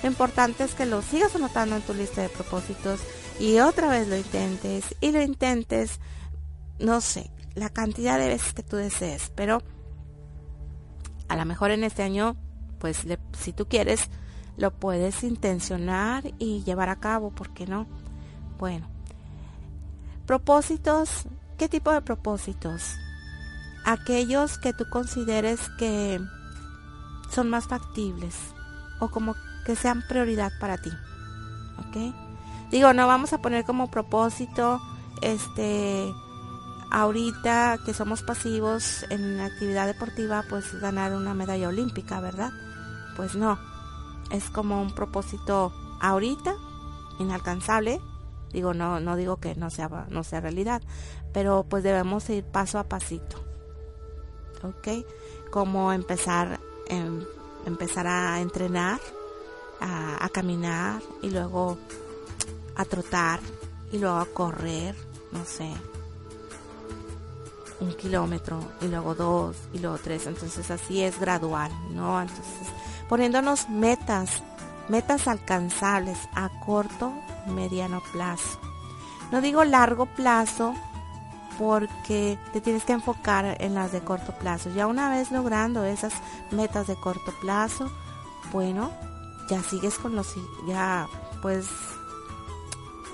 lo 0.00 0.08
importante 0.08 0.62
es 0.62 0.74
que 0.74 0.86
lo 0.86 1.02
sigas 1.02 1.34
anotando 1.34 1.74
en 1.74 1.82
tu 1.82 1.92
lista 1.92 2.22
de 2.22 2.28
propósitos 2.28 3.00
y 3.40 3.58
otra 3.58 3.88
vez 3.88 4.06
lo 4.06 4.16
intentes 4.16 4.94
y 5.00 5.10
lo 5.10 5.20
intentes, 5.20 5.98
no 6.78 7.00
sé, 7.00 7.32
la 7.56 7.68
cantidad 7.68 8.16
de 8.16 8.28
veces 8.28 8.52
que 8.52 8.62
tú 8.62 8.76
desees, 8.76 9.32
pero 9.34 9.60
a 11.26 11.34
lo 11.34 11.44
mejor 11.44 11.72
en 11.72 11.82
este 11.82 12.04
año, 12.04 12.36
pues 12.78 13.04
si 13.36 13.52
tú 13.52 13.66
quieres, 13.66 14.08
lo 14.56 14.70
puedes 14.70 15.24
intencionar 15.24 16.32
y 16.38 16.62
llevar 16.62 16.90
a 16.90 17.00
cabo, 17.00 17.32
¿por 17.32 17.50
qué 17.50 17.66
no? 17.66 17.88
Bueno, 18.56 18.88
propósitos, 20.26 21.24
¿qué 21.56 21.68
tipo 21.68 21.90
de 21.90 22.02
propósitos? 22.02 22.94
Aquellos 23.84 24.58
que 24.58 24.72
tú 24.72 24.88
consideres 24.88 25.60
que 25.78 26.20
son 27.30 27.50
más 27.50 27.66
factibles 27.66 28.34
o 29.00 29.08
como 29.08 29.34
que 29.64 29.76
sean 29.76 30.02
prioridad 30.08 30.52
para 30.60 30.78
ti. 30.78 30.90
¿Ok? 31.78 32.14
Digo, 32.70 32.92
no 32.92 33.06
vamos 33.06 33.32
a 33.32 33.38
poner 33.38 33.64
como 33.64 33.90
propósito, 33.90 34.80
este, 35.22 36.12
ahorita 36.90 37.78
que 37.84 37.94
somos 37.94 38.22
pasivos 38.22 39.04
en 39.10 39.40
actividad 39.40 39.86
deportiva, 39.86 40.44
pues 40.48 40.78
ganar 40.80 41.14
una 41.14 41.34
medalla 41.34 41.68
olímpica, 41.68 42.20
¿verdad? 42.20 42.50
Pues 43.16 43.34
no. 43.34 43.58
Es 44.30 44.50
como 44.50 44.82
un 44.82 44.94
propósito 44.94 45.72
ahorita, 46.00 46.54
inalcanzable. 47.18 48.00
Digo, 48.52 48.74
no, 48.74 49.00
no 49.00 49.16
digo 49.16 49.36
que 49.36 49.54
no 49.54 49.70
sea, 49.70 50.06
no 50.10 50.24
sea 50.24 50.40
realidad, 50.40 50.82
pero 51.32 51.64
pues 51.68 51.84
debemos 51.84 52.28
ir 52.30 52.44
paso 52.44 52.78
a 52.78 52.84
pasito. 52.84 53.47
¿Ok? 54.62 55.04
Como 55.50 55.92
empezar, 55.92 56.58
em, 56.86 57.24
empezar 57.66 58.06
a 58.06 58.40
entrenar, 58.40 59.00
a, 59.80 60.28
caminar 60.30 61.00
y 61.22 61.30
luego 61.30 61.78
a 62.76 62.84
trotar 62.84 63.40
y 63.90 63.98
luego 63.98 64.18
a 64.18 64.26
correr, 64.26 64.94
no 65.32 65.44
sé, 65.44 65.72
un 67.80 67.92
kilómetro 67.94 68.60
y 68.80 68.88
luego 68.88 69.14
dos 69.14 69.56
y 69.72 69.78
luego 69.78 69.98
tres. 69.98 70.26
Entonces 70.26 70.70
así 70.70 71.02
es 71.02 71.18
gradual, 71.18 71.72
¿no? 71.90 72.20
Entonces 72.20 72.68
poniéndonos 73.08 73.68
metas, 73.68 74.42
metas 74.88 75.28
alcanzables 75.28 76.18
a 76.34 76.50
corto, 76.64 77.12
mediano 77.46 78.02
plazo. 78.12 78.60
No 79.32 79.40
digo 79.40 79.64
largo 79.64 80.06
plazo 80.06 80.74
porque 81.58 82.38
te 82.52 82.60
tienes 82.60 82.84
que 82.84 82.92
enfocar 82.92 83.56
en 83.60 83.74
las 83.74 83.90
de 83.92 84.00
corto 84.00 84.32
plazo. 84.32 84.70
Ya 84.70 84.86
una 84.86 85.10
vez 85.10 85.32
logrando 85.32 85.84
esas 85.84 86.14
metas 86.52 86.86
de 86.86 86.94
corto 86.94 87.34
plazo, 87.40 87.90
bueno, 88.52 88.90
ya 89.50 89.62
sigues 89.62 89.98
con 89.98 90.14
los 90.14 90.34
ya 90.66 91.08
pues 91.42 91.66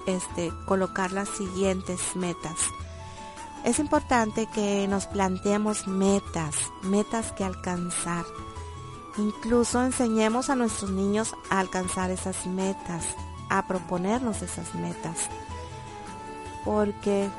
este 0.07 0.53
colocar 0.67 1.13
las 1.13 1.29
siguientes 1.29 2.15
metas. 2.17 2.57
Es 3.65 3.79
importante 3.79 4.47
que 4.47 4.87
nos 4.89 5.07
planteemos 5.07 5.87
metas, 5.87 6.55
metas 6.83 7.33
que 7.33 7.45
alcanzar. 7.45 8.27
Incluso 9.17 9.83
enseñemos 9.83 10.51
a 10.51 10.57
nuestros 10.57 10.91
niños 10.91 11.35
a 11.49 11.61
alcanzar 11.61 12.11
esas 12.11 12.47
metas, 12.47 13.07
a 13.49 13.67
proponernos 13.67 14.43
esas 14.43 14.75
metas. 14.75 15.31
Porque 16.63 17.31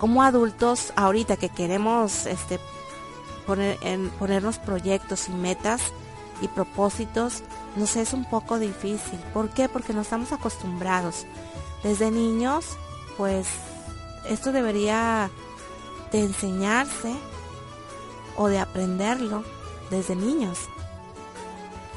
como 0.00 0.22
adultos 0.22 0.92
ahorita 0.96 1.36
que 1.36 1.50
queremos 1.50 2.24
este 2.26 2.58
poner 3.46 3.78
ponernos 4.18 4.58
proyectos 4.58 5.28
y 5.28 5.32
metas 5.32 5.82
y 6.40 6.48
propósitos 6.48 7.42
nos 7.76 7.96
es 7.96 8.14
un 8.14 8.24
poco 8.24 8.58
difícil. 8.58 9.18
¿Por 9.34 9.50
qué? 9.50 9.68
Porque 9.68 9.92
no 9.92 10.00
estamos 10.00 10.32
acostumbrados. 10.32 11.26
Desde 11.82 12.10
niños, 12.10 12.64
pues 13.16 13.46
esto 14.28 14.52
debería 14.52 15.30
de 16.12 16.20
enseñarse 16.20 17.14
o 18.36 18.48
de 18.48 18.58
aprenderlo 18.58 19.44
desde 19.90 20.16
niños. 20.16 20.58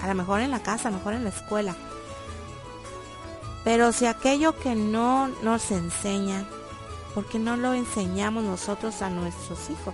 A 0.01 0.07
lo 0.07 0.15
mejor 0.15 0.41
en 0.41 0.51
la 0.51 0.61
casa, 0.61 0.89
a 0.89 0.91
lo 0.91 0.97
mejor 0.97 1.13
en 1.13 1.23
la 1.23 1.29
escuela. 1.29 1.75
Pero 3.63 3.93
si 3.93 4.05
aquello 4.05 4.57
que 4.59 4.75
no 4.75 5.29
nos 5.41 5.71
enseña 7.13 7.15
porque 7.15 7.39
no 7.39 7.57
lo 7.57 7.73
enseñamos 7.73 8.43
nosotros 8.43 9.01
a 9.01 9.09
nuestros 9.09 9.69
hijos? 9.69 9.93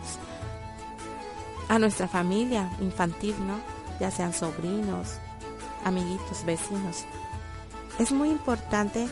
A 1.68 1.80
nuestra 1.80 2.08
familia 2.08 2.72
infantil, 2.82 3.36
¿no? 3.46 3.60
Ya 4.00 4.12
sean 4.12 4.34
sobrinos, 4.34 5.20
amiguitos, 5.84 6.46
vecinos. 6.46 7.06
Es 8.00 8.12
muy 8.12 8.30
importante 8.30 9.08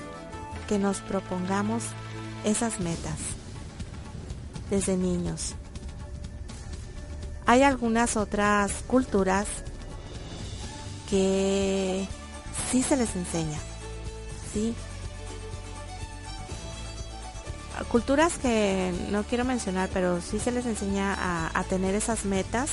que 0.68 0.80
nos 0.80 1.02
propongamos 1.02 1.84
esas 2.44 2.80
metas 2.80 3.18
desde 4.70 4.98
niños. 4.98 5.56
Hay 7.46 7.64
algunas 7.64 8.18
otras 8.18 8.84
culturas 8.88 9.48
que 11.10 12.06
sí 12.70 12.84
se 12.84 12.98
les 12.98 13.16
enseña, 13.16 13.60
sí, 14.54 14.76
culturas 17.92 18.38
que 18.38 18.94
no 19.10 19.24
quiero 19.24 19.46
mencionar, 19.46 19.90
pero 19.94 20.22
sí 20.22 20.40
se 20.40 20.52
les 20.52 20.66
enseña 20.66 21.50
a, 21.54 21.64
tener 21.64 21.96
esas 21.96 22.26
metas. 22.26 22.70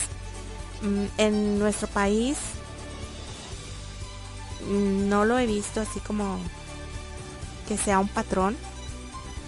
Mm, 0.83 1.05
en 1.19 1.59
nuestro 1.59 1.89
país 1.89 2.37
mm, 4.69 5.09
no 5.09 5.25
lo 5.25 5.39
he 5.39 5.47
visto 5.47 5.81
así 5.81 6.01
como 6.01 6.39
que 7.69 7.79
sea 7.79 7.99
un 8.01 8.09
patrón, 8.09 8.57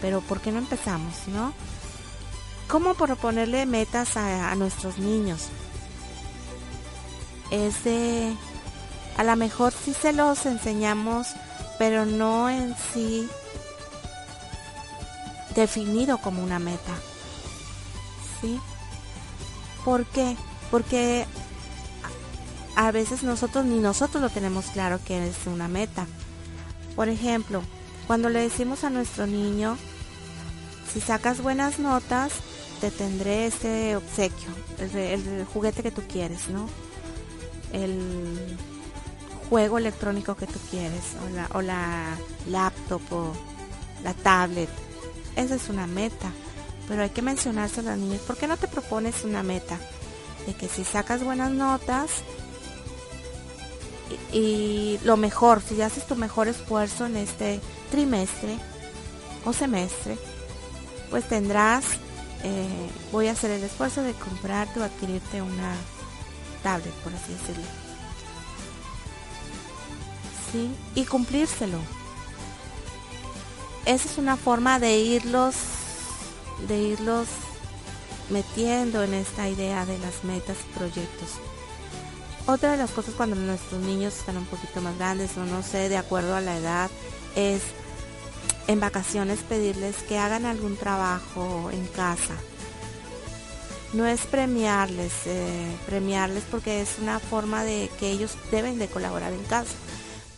pero 0.01 0.21
¿por 0.21 0.41
qué 0.41 0.53
no 0.53 0.59
empezamos, 0.59 1.29
no? 1.29 1.53
¿Cómo 2.69 2.95
proponerle 2.95 3.67
metas 3.67 4.17
a, 4.17 4.51
a 4.51 4.55
nuestros 4.55 4.99
niños? 4.99 5.49
Es 7.51 7.85
de, 7.85 8.35
a 9.17 9.25
lo 9.25 9.37
mejor 9.37 9.73
sí 9.73 9.95
se 9.95 10.13
los 10.13 10.47
enseñamos, 10.47 11.29
pero 11.79 12.07
no 12.07 12.49
en 12.49 12.75
sí 12.93 13.29
definido 15.57 16.19
como 16.19 16.43
una 16.43 16.59
meta. 16.59 16.95
¿Sí? 18.41 18.61
¿Por 19.85 20.05
qué? 20.07 20.37
Porque 20.71 21.27
a 22.77 22.93
veces 22.93 23.23
nosotros 23.23 23.65
ni 23.65 23.79
nosotros 23.79 24.23
lo 24.23 24.29
tenemos 24.29 24.67
claro 24.67 25.01
que 25.05 25.27
es 25.27 25.47
una 25.47 25.67
meta. 25.67 26.07
Por 26.95 27.09
ejemplo, 27.09 27.63
cuando 28.07 28.29
le 28.29 28.41
decimos 28.41 28.85
a 28.85 28.91
nuestro 28.91 29.27
niño, 29.27 29.77
si 30.93 31.01
sacas 31.01 31.41
buenas 31.43 31.79
notas, 31.79 32.33
te 32.81 32.91
tendré 32.91 33.47
este 33.47 33.97
obsequio, 33.97 34.49
el, 34.79 35.47
juguete 35.53 35.83
que 35.83 35.91
tú 35.91 36.03
quieres, 36.07 36.49
¿no? 36.49 36.69
El 37.73 38.57
juego 39.49 39.79
electrónico 39.79 40.37
que 40.37 40.47
tú 40.47 40.59
quieres, 40.71 41.03
o 41.25 41.35
la, 41.35 41.49
o 41.55 41.63
la 41.63 42.17
laptop 42.49 43.01
o 43.11 43.33
la 44.05 44.13
tablet, 44.15 44.69
esa 45.37 45.55
es 45.55 45.69
una 45.69 45.87
meta. 45.87 46.33
Pero 46.89 47.03
hay 47.03 47.11
que 47.11 47.23
mencionarse 47.23 47.81
a 47.81 47.85
las 47.85 47.99
niñas. 47.99 48.21
¿Por 48.21 48.37
qué 48.37 48.47
no 48.47 48.57
te 48.57 48.69
propones 48.69 49.25
una 49.25 49.43
meta? 49.43 49.79
De 50.47 50.55
que 50.55 50.69
si 50.69 50.85
sacas 50.85 51.25
buenas 51.25 51.51
notas 51.51 52.11
y 54.33 54.99
lo 55.03 55.17
mejor, 55.17 55.63
si 55.63 55.81
haces 55.83 56.07
tu 56.07 56.15
mejor 56.15 56.49
esfuerzo 56.49 57.07
en 57.07 57.17
este 57.17 57.61
trimestre 57.91 58.57
o 59.45 59.53
semestre, 59.53 60.17
pues 61.11 61.27
tendrás, 61.29 61.85
eh, 62.45 62.91
voy 63.13 63.29
a 63.29 63.33
hacer 63.33 63.51
el 63.51 63.65
esfuerzo 63.65 64.03
de 64.03 64.13
comprarte 64.13 64.81
o 64.81 64.85
adquirirte 64.85 65.43
una 65.43 65.75
tablet, 66.63 66.95
por 66.95 67.13
así 67.15 67.33
decirlo. 67.33 67.65
¿Sí? 70.53 70.71
Y 70.95 71.05
cumplírselo. 71.05 71.79
Esa 73.87 74.09
es 74.09 74.19
una 74.19 74.37
forma 74.37 74.81
de 74.81 74.99
irlos, 74.99 75.55
de 76.67 76.77
irlos 76.77 77.29
metiendo 78.31 79.05
en 79.05 79.15
esta 79.15 79.49
idea 79.49 79.87
de 79.87 79.97
las 79.99 80.25
metas 80.25 80.57
y 80.69 80.77
proyectos. 80.77 81.35
Otra 82.49 82.73
de 82.73 82.79
las 82.79 82.91
cosas 82.91 83.15
cuando 83.15 83.37
nuestros 83.37 83.81
niños 83.81 84.17
están 84.17 84.39
un 84.39 84.47
poquito 84.47 84.81
más 84.81 84.99
grandes 84.99 85.37
o 85.37 85.45
no 85.45 85.63
sé, 85.63 85.89
de 85.89 85.99
acuerdo 85.99 86.35
a 86.35 86.41
la 86.41 86.57
edad, 86.57 86.91
es 87.37 87.63
en 88.67 88.81
vacaciones 88.81 89.39
pedirles 89.49 89.95
que 90.09 90.19
hagan 90.19 90.47
algún 90.47 90.77
trabajo 90.77 91.71
en 91.73 91.87
casa. 91.87 92.35
No 93.93 94.05
es 94.05 94.23
premiarles, 94.23 95.13
eh, 95.27 95.77
premiarles 95.87 96.43
porque 96.51 96.81
es 96.81 96.99
una 97.01 97.21
forma 97.21 97.63
de 97.63 97.89
que 98.01 98.11
ellos 98.11 98.37
deben 98.51 98.81
de 98.81 98.89
colaborar 98.89 99.33
en 99.33 99.45
casa, 99.45 99.75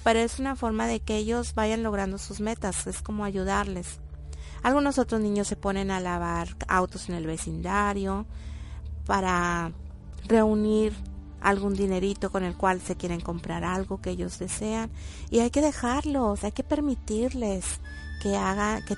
pero 0.09 0.21
es 0.21 0.39
una 0.39 0.57
forma 0.57 0.87
de 0.87 1.01
que 1.01 1.19
ellos 1.19 1.55
vayan 1.55 1.83
logrando 1.83 2.17
sus 2.17 2.41
metas, 2.41 2.87
es 2.87 3.03
como 3.03 3.25
ayudarles. 3.25 4.01
Algunos 4.63 4.99
otros 4.99 5.21
niños 5.21 5.49
se 5.49 5.55
ponen 5.55 5.91
a 5.91 6.01
lavar 6.01 6.49
autos 6.67 7.11
en 7.11 7.15
el 7.15 7.27
vecindario 7.27 8.25
para 9.05 9.71
reunir 10.27 10.95
algún 11.43 11.75
dinerito 11.75 12.33
con 12.33 12.43
el 12.43 12.57
cual 12.57 12.81
se 12.81 12.97
quieren 12.97 13.21
comprar 13.21 13.65
algo 13.65 14.01
que 14.01 14.09
ellos 14.09 14.39
desean 14.39 14.91
y 15.29 15.41
hay 15.41 15.51
que 15.51 15.61
dejarlos, 15.61 16.43
hay 16.43 16.53
que 16.53 16.65
permitirles 16.65 17.67
que 18.23 18.35
hagan, 18.35 18.83
que 18.87 18.97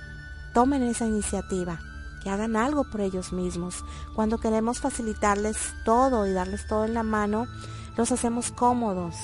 tomen 0.55 0.85
esa 0.85 1.07
iniciativa, 1.07 1.81
que 2.23 2.31
hagan 2.31 2.55
algo 2.55 2.85
por 2.89 3.01
ellos 3.01 3.33
mismos. 3.33 3.85
Cuando 4.15 4.39
queremos 4.39 4.79
facilitarles 4.79 5.57
todo 5.85 6.29
y 6.29 6.33
darles 6.33 6.69
todo 6.69 6.85
en 6.85 6.95
la 6.95 7.03
mano, 7.03 7.49
los 7.97 8.13
hacemos 8.13 8.53
cómodos. 8.53 9.17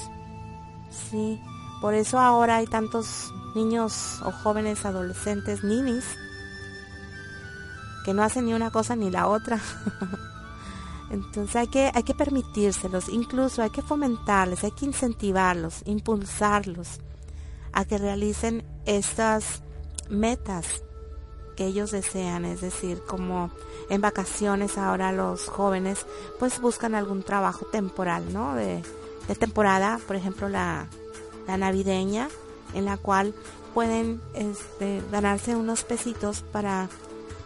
Sí, 0.91 1.41
por 1.87 1.95
eso 1.95 2.19
ahora 2.19 2.57
hay 2.57 2.67
tantos 2.67 3.33
niños 3.55 4.21
o 4.25 4.33
jóvenes 4.33 4.85
adolescentes, 4.85 5.63
ninis, 5.63 6.05
que 8.05 8.13
no 8.13 8.25
hacen 8.25 8.47
ni 8.47 8.55
una 8.55 8.73
cosa 8.73 8.97
ni 8.97 9.09
la 9.09 9.29
otra. 9.29 9.61
Entonces 11.11 11.55
hay 11.55 11.69
que, 11.69 11.93
hay 11.95 12.03
que 12.03 12.13
permitírselos, 12.13 13.09
incluso 13.09 13.63
hay 13.63 13.71
que 13.71 13.83
fomentarles, 13.83 14.65
hay 14.65 14.73
que 14.73 14.85
incentivarlos, 14.85 15.83
impulsarlos 15.85 16.99
a 17.73 17.85
que 17.85 17.99
realicen 17.99 18.65
estas 18.85 19.63
metas 20.11 20.83
que 21.57 21.67
ellos 21.67 21.93
desean, 21.93 22.47
es 22.47 22.63
decir, 22.63 23.01
como 23.07 23.53
en 23.91 24.01
vacaciones 24.01 24.77
ahora 24.77 25.13
los 25.13 25.47
jóvenes 25.47 26.05
pues 26.41 26.61
buscan 26.61 26.97
algún 26.97 27.23
trabajo 27.23 27.65
temporal, 27.67 28.33
¿no? 28.33 28.57
De, 28.57 28.83
temporada, 29.39 30.01
por 30.05 30.17
ejemplo 30.17 30.49
la, 30.49 30.89
la, 31.47 31.57
navideña, 31.57 32.29
en 32.75 32.85
la 32.85 32.97
cual 32.97 33.35
pueden 33.75 34.21
este, 34.35 35.03
ganarse 35.11 35.55
unos 35.57 35.85
pesitos 35.85 36.43
para 36.43 36.89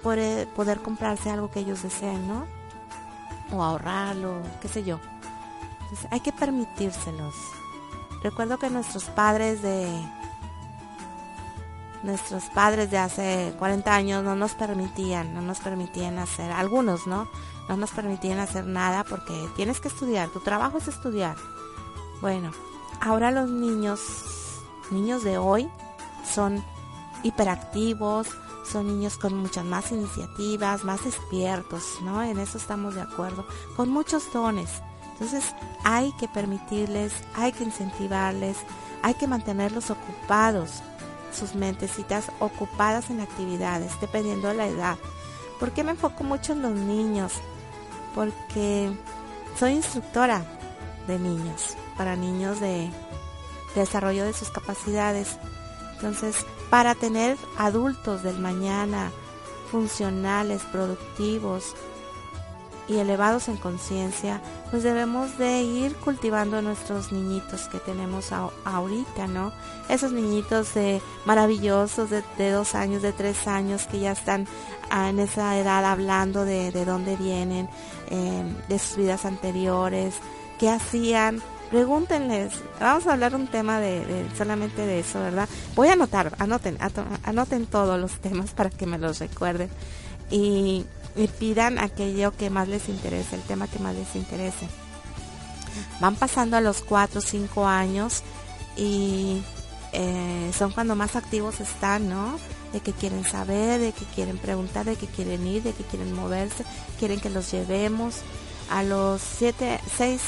poder, 0.02 0.48
poder 0.48 0.78
comprarse 0.80 1.30
algo 1.30 1.50
que 1.50 1.60
ellos 1.60 1.82
deseen, 1.82 2.26
¿no? 2.28 2.46
o 3.52 3.62
ahorrarlo, 3.62 4.42
qué 4.60 4.68
sé 4.68 4.84
yo. 4.84 4.98
hay 6.10 6.20
que 6.20 6.32
permitírselos. 6.32 7.34
Recuerdo 8.22 8.58
que 8.58 8.70
nuestros 8.70 9.04
padres 9.04 9.62
de 9.62 9.88
nuestros 12.02 12.44
padres 12.44 12.90
de 12.90 12.98
hace 12.98 13.54
40 13.58 13.94
años 13.94 14.24
no 14.24 14.34
nos 14.34 14.54
permitían, 14.54 15.34
no 15.34 15.42
nos 15.42 15.60
permitían 15.60 16.18
hacer, 16.18 16.50
algunos, 16.50 17.06
¿no? 17.06 17.28
No 17.68 17.76
nos 17.76 17.90
permitían 17.90 18.38
hacer 18.38 18.66
nada 18.66 19.04
porque 19.04 19.48
tienes 19.54 19.80
que 19.80 19.88
estudiar, 19.88 20.28
tu 20.30 20.40
trabajo 20.40 20.78
es 20.78 20.88
estudiar. 20.88 21.36
Bueno, 22.20 22.52
ahora 23.00 23.30
los 23.30 23.50
niños, 23.50 24.00
niños 24.90 25.24
de 25.24 25.38
hoy, 25.38 25.68
son 26.24 26.62
hiperactivos, 27.22 28.28
son 28.70 28.86
niños 28.86 29.16
con 29.16 29.36
muchas 29.36 29.64
más 29.64 29.90
iniciativas, 29.90 30.84
más 30.84 31.04
despiertos, 31.04 31.82
¿no? 32.02 32.22
En 32.22 32.38
eso 32.38 32.58
estamos 32.58 32.94
de 32.94 33.00
acuerdo, 33.00 33.44
con 33.76 33.88
muchos 33.90 34.32
dones. 34.32 34.70
Entonces 35.12 35.54
hay 35.84 36.12
que 36.12 36.28
permitirles, 36.28 37.12
hay 37.34 37.52
que 37.52 37.64
incentivarles, 37.64 38.58
hay 39.02 39.14
que 39.14 39.26
mantenerlos 39.26 39.90
ocupados, 39.90 40.82
sus 41.32 41.54
mentecitas 41.54 42.26
ocupadas 42.38 43.10
en 43.10 43.20
actividades, 43.20 43.92
dependiendo 44.00 44.48
de 44.48 44.54
la 44.54 44.66
edad. 44.66 44.98
¿Por 45.58 45.72
qué 45.72 45.84
me 45.84 45.92
enfoco 45.92 46.24
mucho 46.24 46.52
en 46.52 46.62
los 46.62 46.72
niños? 46.72 47.34
Porque 48.14 48.90
soy 49.58 49.72
instructora 49.72 50.44
de 51.06 51.18
niños, 51.18 51.76
para 51.96 52.16
niños 52.16 52.60
de 52.60 52.90
desarrollo 53.74 54.24
de 54.24 54.32
sus 54.32 54.50
capacidades. 54.50 55.38
Entonces, 55.94 56.46
para 56.70 56.94
tener 56.94 57.36
adultos 57.58 58.22
del 58.22 58.38
mañana 58.38 59.10
funcionales, 59.70 60.62
productivos 60.72 61.74
y 62.88 62.98
elevados 62.98 63.48
en 63.48 63.56
conciencia, 63.56 64.40
pues 64.70 64.82
debemos 64.82 65.38
de 65.38 65.62
ir 65.62 65.94
cultivando 65.96 66.60
nuestros 66.60 67.12
niñitos 67.12 67.68
que 67.68 67.78
tenemos 67.78 68.32
ahorita, 68.64 69.28
¿no? 69.28 69.52
Esos 69.88 70.10
niñitos 70.10 70.74
de 70.74 71.00
maravillosos 71.24 72.10
de, 72.10 72.50
dos 72.50 72.74
años, 72.74 73.02
de 73.02 73.12
tres 73.12 73.46
años, 73.46 73.86
que 73.86 74.00
ya 74.00 74.10
están 74.12 74.48
ah, 74.90 75.08
en 75.08 75.20
esa 75.20 75.56
edad 75.56 75.84
hablando 75.84 76.44
de, 76.44 76.72
de 76.72 76.84
dónde 76.84 77.16
vienen, 77.16 77.68
eh, 78.08 78.44
de 78.68 78.78
sus 78.80 78.96
vidas 78.96 79.24
anteriores, 79.24 80.14
qué 80.60 80.68
hacían, 80.68 81.42
pregúntenles, 81.70 82.52
vamos 82.78 83.06
a 83.06 83.14
hablar 83.14 83.34
un 83.34 83.46
tema 83.46 83.80
de, 83.80 84.26
solamente 84.36 84.84
de 84.84 85.00
eso, 85.00 85.18
¿verdad? 85.18 85.48
Voy 85.74 85.88
a 85.88 85.94
anotar, 85.94 86.36
anoten, 86.38 86.76
anoten 87.24 87.64
todos 87.64 87.98
los 87.98 88.12
temas 88.20 88.50
para 88.50 88.68
que 88.68 88.84
me 88.84 88.98
los 88.98 89.18
recuerden 89.20 89.70
y, 90.30 90.84
pidan 91.38 91.78
aquello 91.78 92.32
que 92.36 92.50
más 92.50 92.68
les 92.68 92.88
interese, 92.88 93.36
el 93.36 93.42
tema 93.42 93.66
que 93.68 93.78
más 93.78 93.94
les 93.94 94.14
interese. 94.14 94.68
Van 95.98 96.14
pasando 96.14 96.56
a 96.56 96.60
los 96.60 96.82
4 96.82 97.18
o 97.18 97.22
5 97.22 97.66
años 97.66 98.22
y 98.76 99.42
eh, 99.92 100.50
son 100.56 100.72
cuando 100.72 100.94
más 100.94 101.16
activos 101.16 101.60
están, 101.60 102.08
¿no? 102.08 102.38
De 102.72 102.80
que 102.80 102.92
quieren 102.92 103.24
saber, 103.24 103.80
de 103.80 103.92
que 103.92 104.04
quieren 104.06 104.38
preguntar, 104.38 104.86
de 104.86 104.96
que 104.96 105.06
quieren 105.06 105.46
ir, 105.46 105.62
de 105.62 105.72
que 105.72 105.84
quieren 105.84 106.12
moverse, 106.12 106.64
quieren 106.98 107.20
que 107.20 107.28
los 107.28 107.50
llevemos. 107.50 108.22
A 108.70 108.82
los 108.82 109.20
7, 109.20 109.80
6, 109.98 110.20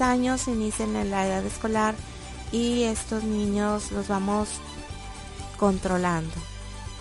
años 0.00 0.48
inician 0.48 0.96
en 0.96 1.10
la 1.10 1.26
edad 1.26 1.44
escolar 1.46 1.94
y 2.50 2.82
estos 2.82 3.22
niños 3.22 3.92
los 3.92 4.08
vamos 4.08 4.48
controlando 5.56 6.34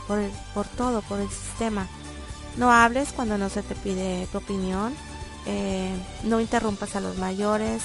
por, 0.07 0.19
por 0.53 0.67
todo, 0.67 1.01
por 1.01 1.19
el 1.19 1.29
sistema. 1.29 1.87
No 2.57 2.71
hables 2.71 3.11
cuando 3.11 3.37
no 3.37 3.49
se 3.49 3.63
te 3.63 3.73
pide 3.73 4.27
tu 4.31 4.37
opinión, 4.37 4.93
eh, 5.45 5.91
no 6.23 6.39
interrumpas 6.39 6.95
a 6.95 7.01
los 7.01 7.17
mayores, 7.17 7.81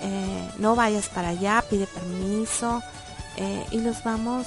eh, 0.00 0.50
no 0.58 0.74
vayas 0.74 1.08
para 1.08 1.28
allá, 1.28 1.62
pide 1.68 1.86
permiso 1.86 2.82
eh, 3.36 3.66
y 3.70 3.80
los 3.80 4.02
vamos 4.04 4.46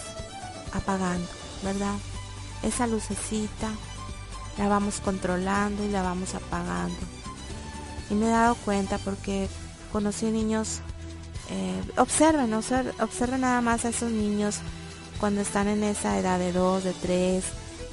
apagando, 0.74 1.28
¿verdad? 1.64 1.96
Esa 2.64 2.88
lucecita 2.88 3.70
la 4.58 4.68
vamos 4.68 5.00
controlando 5.00 5.84
y 5.84 5.90
la 5.90 6.02
vamos 6.02 6.34
apagando. 6.36 7.19
Y 8.10 8.16
me 8.16 8.28
he 8.28 8.30
dado 8.30 8.56
cuenta 8.56 8.98
porque 8.98 9.48
conocí 9.92 10.26
niños, 10.28 10.82
eh, 11.50 11.82
observen, 11.98 12.54
observen, 12.54 13.42
nada 13.42 13.62
más 13.62 13.86
a 13.86 13.90
esos 13.90 14.12
niños 14.12 14.60
cuando 15.20 15.42
están 15.42 15.68
en 15.68 15.84
esa 15.84 16.18
edad 16.18 16.40
de 16.40 16.52
2, 16.52 16.84
de 16.84 16.94
3, 16.94 17.44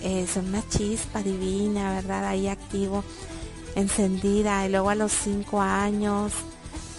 eh, 0.03 0.27
son 0.33 0.49
una 0.49 0.67
chispa 0.69 1.23
divina, 1.23 1.95
¿verdad? 1.95 2.27
Ahí 2.27 2.49
activo, 2.49 3.03
encendida, 3.75 4.67
y 4.67 4.71
luego 4.71 4.91
a 4.91 4.95
los 4.95 5.13
5 5.13 5.61
años, 5.61 6.33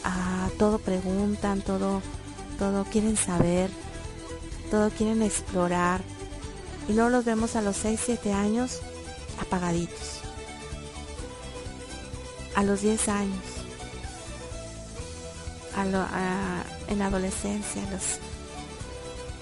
ah, 0.03 0.49
todo 0.60 0.80
preguntan, 0.80 1.62
todo, 1.62 2.01
todo 2.60 2.84
quieren 2.86 3.15
saber, 3.17 3.69
todo 4.69 4.89
quieren 4.89 5.21
explorar, 5.21 6.01
y 6.89 6.93
luego 6.93 7.10
los 7.10 7.25
vemos 7.25 7.56
a 7.56 7.62
los 7.62 7.77
6, 7.77 7.99
7 8.03 8.34
años 8.34 8.80
apagaditos. 9.39 10.16
A 12.58 12.63
los 12.63 12.82
10 12.82 13.08
años 13.10 13.43
a 15.76 16.63
en 16.88 17.02
adolescencia, 17.04 17.84
a 17.84 17.91
los 17.91 18.04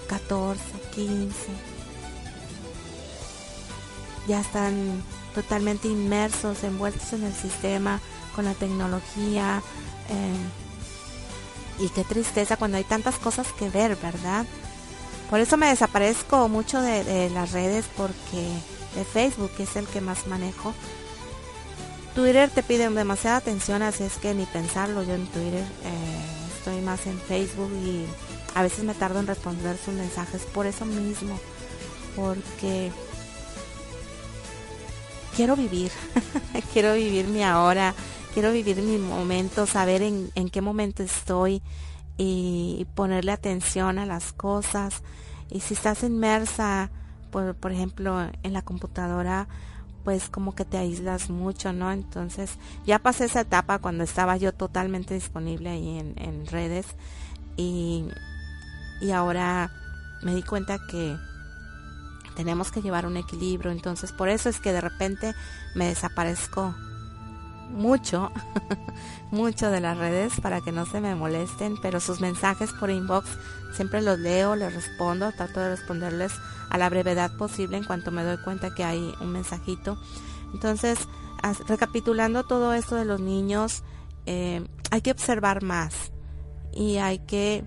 14, 0.08 0.60
15, 0.94 1.34
ya 4.28 4.40
están 4.40 5.02
totalmente 5.34 5.88
inmersos, 5.88 6.62
envueltos 6.62 7.12
en 7.14 7.24
el 7.24 7.32
sistema, 7.32 8.00
con 8.34 8.44
la 8.44 8.54
tecnología, 8.54 9.62
Y 11.78 11.90
qué 11.90 12.04
tristeza 12.04 12.56
cuando 12.56 12.78
hay 12.78 12.84
tantas 12.84 13.16
cosas 13.18 13.48
que 13.58 13.68
ver, 13.68 13.96
¿verdad? 13.96 14.46
Por 15.28 15.40
eso 15.40 15.56
me 15.56 15.68
desaparezco 15.68 16.48
mucho 16.48 16.80
de, 16.80 17.28
las 17.30 17.52
redes 17.52 17.84
porque 17.96 18.48
de 18.94 19.04
Facebook 19.04 19.52
es 19.58 19.76
el 19.76 19.86
que 19.86 20.00
más 20.00 20.26
manejo. 20.26 20.74
Twitter 22.16 22.48
te 22.48 22.62
pide 22.62 22.88
demasiada 22.88 23.36
atención, 23.36 23.82
así 23.82 24.02
es 24.02 24.16
que 24.16 24.32
ni 24.32 24.46
pensarlo 24.46 25.02
yo 25.02 25.12
en 25.12 25.26
Twitter. 25.26 25.62
Eh, 25.84 26.56
estoy 26.56 26.80
más 26.80 27.06
en 27.06 27.18
Facebook 27.18 27.70
y 27.84 28.06
a 28.54 28.62
veces 28.62 28.84
me 28.84 28.94
tardo 28.94 29.20
en 29.20 29.26
responder 29.26 29.76
sus 29.76 29.92
mensajes 29.92 30.40
por 30.44 30.64
eso 30.64 30.86
mismo. 30.86 31.38
Porque 32.16 32.90
quiero 35.36 35.56
vivir, 35.56 35.92
quiero 36.72 36.94
vivir 36.94 37.26
mi 37.26 37.42
ahora, 37.42 37.94
quiero 38.32 38.50
vivir 38.50 38.78
mi 38.78 38.96
momento, 38.96 39.66
saber 39.66 40.00
en, 40.00 40.30
en 40.34 40.48
qué 40.48 40.62
momento 40.62 41.02
estoy 41.02 41.60
y 42.16 42.86
ponerle 42.94 43.32
atención 43.32 43.98
a 43.98 44.06
las 44.06 44.32
cosas. 44.32 45.02
Y 45.50 45.60
si 45.60 45.74
estás 45.74 46.02
inmersa, 46.02 46.88
por, 47.30 47.54
por 47.56 47.72
ejemplo, 47.72 48.26
en 48.42 48.54
la 48.54 48.62
computadora, 48.62 49.48
pues 50.06 50.28
como 50.28 50.54
que 50.54 50.64
te 50.64 50.78
aíslas 50.78 51.30
mucho, 51.30 51.72
¿no? 51.72 51.90
Entonces 51.90 52.58
ya 52.86 53.00
pasé 53.00 53.24
esa 53.24 53.40
etapa 53.40 53.80
cuando 53.80 54.04
estaba 54.04 54.36
yo 54.36 54.54
totalmente 54.54 55.14
disponible 55.14 55.68
ahí 55.68 55.98
en, 55.98 56.14
en 56.16 56.46
redes 56.46 56.86
y, 57.56 58.06
y 59.00 59.10
ahora 59.10 59.72
me 60.22 60.32
di 60.32 60.44
cuenta 60.44 60.78
que 60.88 61.16
tenemos 62.36 62.70
que 62.70 62.82
llevar 62.82 63.04
un 63.04 63.16
equilibrio, 63.16 63.72
entonces 63.72 64.12
por 64.12 64.28
eso 64.28 64.48
es 64.48 64.60
que 64.60 64.72
de 64.72 64.80
repente 64.80 65.34
me 65.74 65.88
desaparezco 65.88 66.76
mucho, 67.70 68.30
mucho 69.30 69.70
de 69.70 69.80
las 69.80 69.96
redes 69.98 70.40
para 70.40 70.60
que 70.60 70.72
no 70.72 70.86
se 70.86 71.00
me 71.00 71.14
molesten, 71.14 71.76
pero 71.80 72.00
sus 72.00 72.20
mensajes 72.20 72.72
por 72.72 72.90
inbox 72.90 73.28
siempre 73.74 74.02
los 74.02 74.18
leo, 74.18 74.56
les 74.56 74.74
respondo, 74.74 75.32
trato 75.32 75.60
de 75.60 75.70
responderles 75.70 76.32
a 76.70 76.78
la 76.78 76.88
brevedad 76.88 77.36
posible 77.36 77.76
en 77.76 77.84
cuanto 77.84 78.10
me 78.10 78.24
doy 78.24 78.38
cuenta 78.38 78.74
que 78.74 78.84
hay 78.84 79.14
un 79.20 79.32
mensajito. 79.32 79.98
Entonces, 80.54 80.98
recapitulando 81.66 82.44
todo 82.44 82.72
esto 82.72 82.96
de 82.96 83.04
los 83.04 83.20
niños, 83.20 83.82
eh, 84.26 84.66
hay 84.90 85.00
que 85.02 85.10
observar 85.10 85.62
más 85.62 86.12
y 86.72 86.96
hay 86.96 87.18
que 87.20 87.64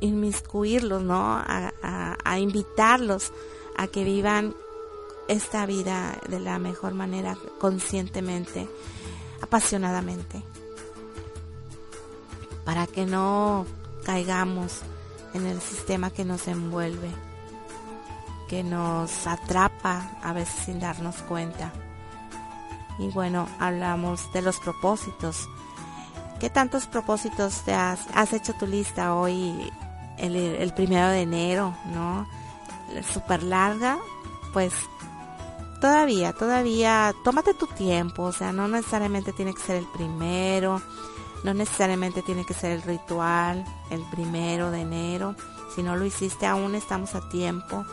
inmiscuirlos, 0.00 1.02
¿no? 1.02 1.42
a 1.44 2.38
invitarlos 2.38 3.32
a 3.76 3.86
que 3.86 4.04
vivan 4.04 4.54
esta 5.32 5.64
vida 5.66 6.18
de 6.28 6.38
la 6.40 6.58
mejor 6.58 6.94
manera, 6.94 7.36
conscientemente, 7.58 8.68
apasionadamente, 9.40 10.42
para 12.64 12.86
que 12.86 13.06
no 13.06 13.66
caigamos 14.04 14.80
en 15.32 15.46
el 15.46 15.60
sistema 15.60 16.10
que 16.10 16.24
nos 16.24 16.46
envuelve, 16.48 17.10
que 18.48 18.62
nos 18.62 19.26
atrapa 19.26 20.18
a 20.22 20.32
veces 20.34 20.54
sin 20.66 20.80
darnos 20.80 21.16
cuenta. 21.22 21.72
Y 22.98 23.08
bueno, 23.08 23.48
hablamos 23.58 24.30
de 24.34 24.42
los 24.42 24.58
propósitos. 24.60 25.48
¿Qué 26.40 26.50
tantos 26.50 26.86
propósitos 26.86 27.62
te 27.62 27.72
has, 27.72 28.32
hecho 28.34 28.52
tu 28.52 28.66
lista 28.66 29.14
hoy, 29.14 29.72
el, 30.18 30.36
el 30.36 30.74
primero 30.74 31.08
de 31.08 31.22
enero, 31.22 31.74
no? 31.86 32.28
Súper 33.10 33.42
larga, 33.42 33.98
pues 34.52 34.74
todavía, 35.82 36.32
todavía, 36.32 37.12
tómate 37.24 37.54
tu 37.54 37.66
tiempo, 37.66 38.22
o 38.22 38.32
sea, 38.32 38.52
no 38.52 38.68
necesariamente 38.68 39.32
tiene 39.32 39.52
que 39.52 39.60
ser 39.60 39.76
el 39.76 39.86
primero, 39.86 40.80
no 41.42 41.54
necesariamente 41.54 42.22
tiene 42.22 42.46
que 42.46 42.54
ser 42.54 42.70
el 42.70 42.82
ritual, 42.82 43.64
el 43.90 44.00
primero 44.08 44.70
de 44.70 44.82
enero, 44.82 45.34
si 45.74 45.82
no 45.82 45.96
lo 45.96 46.04
hiciste 46.04 46.46
aún 46.46 46.76
estamos 46.76 47.16
a 47.16 47.28
tiempo. 47.28 47.84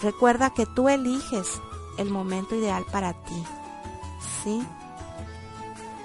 Recuerda 0.00 0.54
que 0.54 0.64
tú 0.64 0.88
eliges 0.88 1.60
el 1.98 2.08
momento 2.08 2.54
ideal 2.54 2.86
para 2.90 3.12
ti, 3.12 3.44
¿sí? 4.42 4.66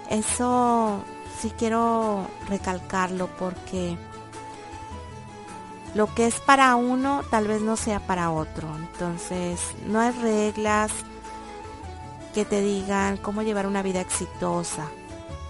Eso 0.09 1.01
sí 1.39 1.53
quiero 1.57 2.27
recalcarlo 2.49 3.27
porque 3.39 3.97
lo 5.93 6.13
que 6.13 6.25
es 6.25 6.39
para 6.39 6.75
uno 6.75 7.23
tal 7.29 7.47
vez 7.47 7.61
no 7.61 7.75
sea 7.75 7.99
para 7.99 8.31
otro. 8.31 8.67
Entonces, 8.77 9.59
no 9.85 9.99
hay 9.99 10.11
reglas 10.11 10.91
que 12.33 12.45
te 12.45 12.61
digan 12.61 13.17
cómo 13.17 13.41
llevar 13.41 13.67
una 13.67 13.81
vida 13.81 13.99
exitosa, 13.99 14.87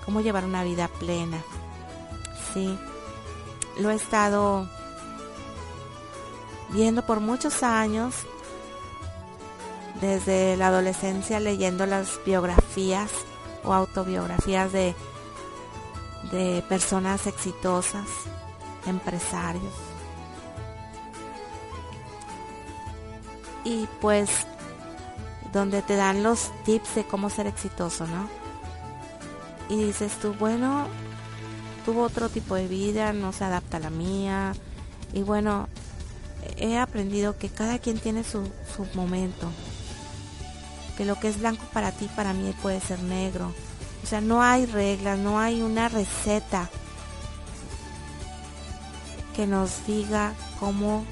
cómo 0.06 0.22
llevar 0.22 0.46
una 0.46 0.64
vida 0.64 0.88
plena. 0.88 1.38
Sí, 2.54 2.78
lo 3.80 3.92
he 3.92 3.96
estado 3.96 4.68
viendo 6.70 7.06
por 7.06 7.20
muchos 7.20 7.62
años, 7.62 8.16
desde 10.00 10.58
la 10.58 10.68
adolescencia 10.68 11.40
leyendo 11.40 11.86
las 11.86 12.20
biografías 12.26 13.12
o 13.64 13.74
autobiografías 13.74 14.72
de, 14.72 14.96
de 16.32 16.64
personas 16.68 17.28
exitosas, 17.28 18.08
empresarios 18.88 19.91
y 23.64 23.88
pues 24.00 24.30
donde 25.54 25.82
te 25.82 25.96
dan 25.96 26.24
los 26.24 26.52
tips 26.64 26.96
de 26.96 27.04
cómo 27.06 27.30
ser 27.30 27.48
exitoso, 27.48 28.08
¿no? 28.08 28.30
Y 29.70 29.84
dices 29.84 30.14
tú, 30.22 30.34
bueno, 30.34 30.88
tuvo 31.86 32.04
otro 32.04 32.30
tipo 32.30 32.56
de 32.56 32.68
vida, 32.68 33.14
no 33.14 33.34
se 33.34 33.44
adapta 33.44 33.78
a 33.78 33.82
la 33.82 33.90
mía. 33.90 34.54
Y 35.14 35.24
bueno, 35.24 35.68
he 36.58 36.78
aprendido 36.78 37.38
que 37.38 37.50
cada 37.50 37.80
quien 37.80 38.00
tiene 38.00 38.24
su, 38.24 38.50
momento. 38.94 39.50
Que 40.98 41.06
lo 41.06 41.20
que 41.20 41.30
es 41.30 41.40
blanco 41.40 41.64
para 41.74 41.92
ti, 41.92 42.10
para 42.16 42.34
mí 42.34 42.54
puede 42.62 42.80
ser 42.82 43.00
negro. 43.00 43.54
O 44.04 44.08
sea, 44.08 44.22
no 44.22 44.42
hay 44.42 44.66
reglas, 44.66 45.20
no 45.20 45.40
hay 45.40 45.62
una 45.62 45.90
receta 45.90 46.70
que 49.36 49.48
nos 49.48 49.86
diga 49.86 50.34
cómo 50.60 51.06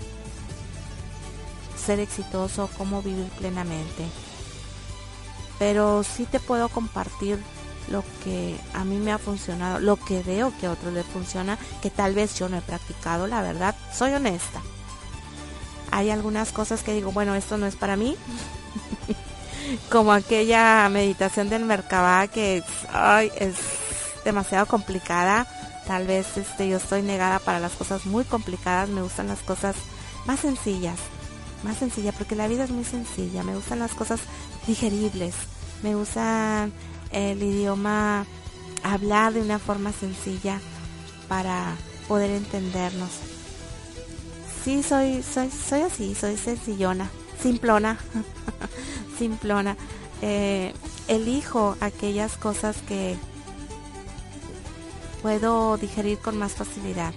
ser 1.90 2.00
exitoso, 2.00 2.70
cómo 2.78 3.02
vivir 3.02 3.26
plenamente. 3.40 4.06
Pero 5.58 6.04
sí 6.04 6.26
te 6.26 6.40
puedo 6.40 6.70
compartir 6.70 7.40
lo 7.88 8.04
que 8.24 8.56
a 8.76 8.84
mí 8.84 8.98
me 8.98 9.12
ha 9.12 9.18
funcionado, 9.18 9.80
lo 9.80 9.96
que 9.96 10.22
veo 10.22 10.54
que 10.62 10.68
a 10.68 10.72
otros 10.74 10.94
les 10.94 11.08
funciona, 11.08 11.58
que 11.82 11.90
tal 11.90 12.14
vez 12.14 12.38
yo 12.38 12.48
no 12.48 12.58
he 12.58 12.62
practicado, 12.62 13.26
la 13.26 13.42
verdad, 13.42 13.74
soy 13.92 14.14
honesta. 14.14 14.62
Hay 15.90 16.12
algunas 16.12 16.52
cosas 16.52 16.84
que 16.84 16.94
digo, 16.94 17.12
bueno, 17.12 17.34
esto 17.34 17.58
no 17.58 17.66
es 17.66 17.76
para 17.76 17.96
mí. 17.96 18.16
Como 19.90 20.14
aquella 20.14 20.88
meditación 20.90 21.50
del 21.50 21.66
Merkabah 21.66 22.28
que 22.28 22.64
ay, 22.94 23.32
es 23.36 23.56
demasiado 24.24 24.68
complicada. 24.68 25.48
Tal 25.88 26.06
vez 26.06 26.38
este, 26.38 26.70
yo 26.70 26.78
estoy 26.78 27.02
negada 27.02 27.40
para 27.40 27.60
las 27.60 27.72
cosas 27.72 28.06
muy 28.06 28.26
complicadas, 28.26 28.90
me 28.90 29.02
gustan 29.02 29.28
las 29.28 29.40
cosas 29.40 29.76
más 30.28 30.42
sencillas 30.42 31.00
más 31.64 31.78
sencilla, 31.78 32.12
porque 32.12 32.36
la 32.36 32.48
vida 32.48 32.64
es 32.64 32.72
muy 32.72 32.84
sencilla. 32.84 33.44
Me 33.44 33.56
gustan 33.56 33.80
las 33.80 33.94
cosas 33.94 34.20
digeribles, 34.68 35.34
me 35.84 35.96
gusta 35.96 36.70
el 37.12 37.42
idioma 37.42 38.26
hablar 38.84 39.34
de 39.34 39.42
una 39.42 39.60
forma 39.60 39.92
sencilla 39.92 40.60
para 41.28 41.76
poder 42.08 42.32
entendernos. 42.32 43.10
Sí, 44.64 44.84
soy, 44.84 45.24
soy, 45.24 45.50
soy 45.50 45.82
así, 45.82 46.16
soy 46.16 46.38
sencillona, 46.38 47.10
simplona, 47.42 47.98
simplona. 49.18 49.78
Eh, 50.22 50.74
elijo 51.08 51.78
aquellas 51.80 52.36
cosas 52.36 52.78
que 52.88 53.16
puedo 55.22 55.78
digerir 55.78 56.20
con 56.20 56.38
más 56.38 56.54
facilidad 56.54 57.14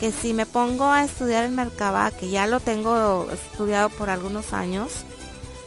que 0.00 0.12
si 0.12 0.32
me 0.32 0.46
pongo 0.46 0.86
a 0.86 1.04
estudiar 1.04 1.44
el 1.44 1.52
Merkabah, 1.52 2.10
que 2.10 2.30
ya 2.30 2.46
lo 2.46 2.58
tengo 2.58 3.28
estudiado 3.30 3.90
por 3.90 4.08
algunos 4.08 4.54
años, 4.54 5.04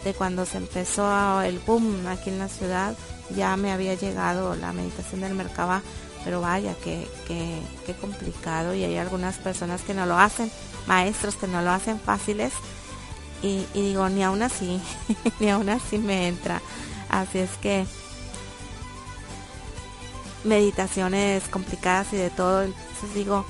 de 0.04 0.16
cuando 0.16 0.48
se 0.48 0.58
empezó 0.58 1.40
el 1.44 1.60
boom 1.60 2.08
aquí 2.08 2.32
en 2.32 2.40
la 2.40 2.50
ciudad, 2.50 2.96
ya 3.36 3.56
me 3.58 3.72
había 3.72 3.94
llegado 3.94 4.56
la 4.56 4.74
meditación 4.74 5.22
del 5.22 5.36
Merkabah, 5.36 5.84
pero 6.24 6.42
vaya, 6.42 6.74
que, 6.84 7.08
que, 7.28 7.94
complicado 8.02 8.74
y 8.74 8.84
hay 8.84 8.98
algunas 8.98 9.38
personas 9.38 9.82
que 9.82 9.94
no 9.94 10.08
lo 10.08 10.18
hacen, 10.18 10.52
maestros 10.88 11.36
que 11.36 11.48
no 11.48 11.62
lo 11.62 11.70
hacen 11.70 12.00
fáciles. 12.00 12.54
Y, 13.44 13.68
y 13.76 13.82
digo, 13.82 14.10
ni 14.10 14.24
aún 14.24 14.42
así, 14.42 14.82
ni 15.40 15.52
aún 15.52 15.70
así 15.70 16.00
me 16.00 16.28
entra. 16.28 16.60
Así 17.08 17.38
es 17.38 17.52
que 17.62 17.86
meditaciones 20.44 21.44
complicadas 21.50 22.12
y 22.14 22.18
de 22.18 22.32
todo, 22.32 22.64
entonces 22.64 23.14
digo, 23.14 23.46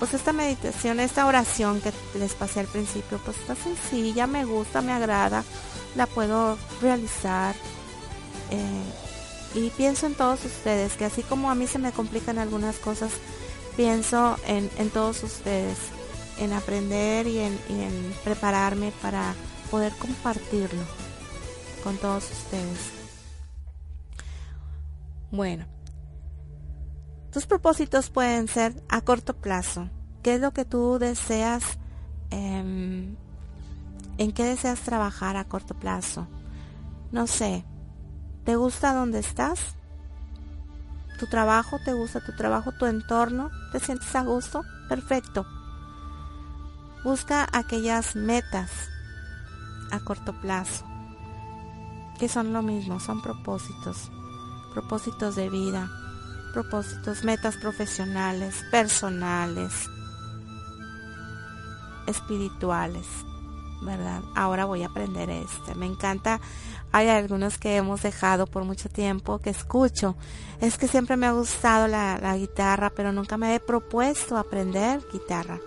pues 0.00 0.14
esta 0.14 0.32
meditación, 0.32 0.98
esta 0.98 1.26
oración 1.26 1.82
que 1.82 1.92
les 2.18 2.32
pasé 2.32 2.60
al 2.60 2.66
principio, 2.66 3.20
pues 3.22 3.36
está 3.36 3.54
sencilla, 3.54 4.26
me 4.26 4.46
gusta, 4.46 4.80
me 4.80 4.92
agrada, 4.92 5.44
la 5.94 6.06
puedo 6.06 6.56
realizar. 6.80 7.54
Eh, 8.50 9.58
y 9.60 9.68
pienso 9.70 10.06
en 10.06 10.14
todos 10.14 10.42
ustedes, 10.46 10.94
que 10.94 11.04
así 11.04 11.22
como 11.22 11.50
a 11.50 11.54
mí 11.54 11.66
se 11.66 11.78
me 11.78 11.92
complican 11.92 12.38
algunas 12.38 12.76
cosas, 12.76 13.12
pienso 13.76 14.38
en, 14.46 14.70
en 14.78 14.88
todos 14.88 15.22
ustedes, 15.22 15.76
en 16.38 16.54
aprender 16.54 17.26
y 17.26 17.40
en, 17.40 17.60
y 17.68 17.82
en 17.82 18.14
prepararme 18.24 18.92
para 19.02 19.34
poder 19.70 19.92
compartirlo 19.98 20.82
con 21.84 21.98
todos 21.98 22.24
ustedes. 22.24 22.78
Bueno, 25.30 25.66
tus 27.32 27.46
propósitos 27.46 28.10
pueden 28.10 28.48
ser 28.48 28.74
a 28.88 29.00
corto 29.02 29.34
plazo. 29.34 29.88
¿Qué 30.22 30.34
es 30.34 30.40
lo 30.40 30.52
que 30.52 30.64
tú 30.64 30.98
deseas? 30.98 31.78
em, 32.30 33.16
¿En 34.18 34.32
qué 34.32 34.44
deseas 34.44 34.80
trabajar 34.80 35.36
a 35.36 35.44
corto 35.44 35.74
plazo? 35.74 36.26
No 37.10 37.26
sé. 37.26 37.64
¿Te 38.44 38.56
gusta 38.56 38.92
donde 38.92 39.18
estás? 39.18 39.60
¿Tu 41.18 41.26
trabajo? 41.26 41.78
¿Te 41.84 41.94
gusta 41.94 42.20
tu 42.20 42.36
trabajo? 42.36 42.72
¿Tu 42.72 42.86
entorno? 42.86 43.50
¿Te 43.72 43.80
sientes 43.80 44.14
a 44.14 44.22
gusto? 44.22 44.62
Perfecto. 44.88 45.46
Busca 47.02 47.48
aquellas 47.52 48.14
metas 48.14 48.70
a 49.90 50.00
corto 50.00 50.38
plazo, 50.40 50.84
que 52.18 52.28
son 52.28 52.52
lo 52.52 52.62
mismo, 52.62 53.00
son 53.00 53.22
propósitos, 53.22 54.10
propósitos 54.74 55.34
de 55.34 55.48
vida, 55.48 55.90
propósitos, 56.52 57.24
metas 57.24 57.56
profesionales, 57.56 58.64
personales, 58.70 59.72
espirituales, 62.06 63.06
¿verdad? 63.82 64.20
Ahora 64.34 64.64
voy 64.64 64.82
a 64.82 64.86
aprender 64.86 65.30
este. 65.30 65.74
Me 65.74 65.86
encanta. 65.86 66.40
Hay 66.92 67.08
algunos 67.08 67.56
que 67.58 67.76
hemos 67.76 68.02
dejado 68.02 68.46
por 68.46 68.64
mucho 68.64 68.88
tiempo 68.88 69.38
que 69.38 69.50
escucho. 69.50 70.16
Es 70.60 70.76
que 70.76 70.88
siempre 70.88 71.16
me 71.16 71.26
ha 71.26 71.32
gustado 71.32 71.86
la, 71.86 72.36
guitarra, 72.36 72.90
pero 72.90 73.12
nunca 73.12 73.36
me 73.36 73.54
he 73.54 73.60
propuesto 73.60 74.36
aprender 74.36 75.00
guitarra. 75.12 75.58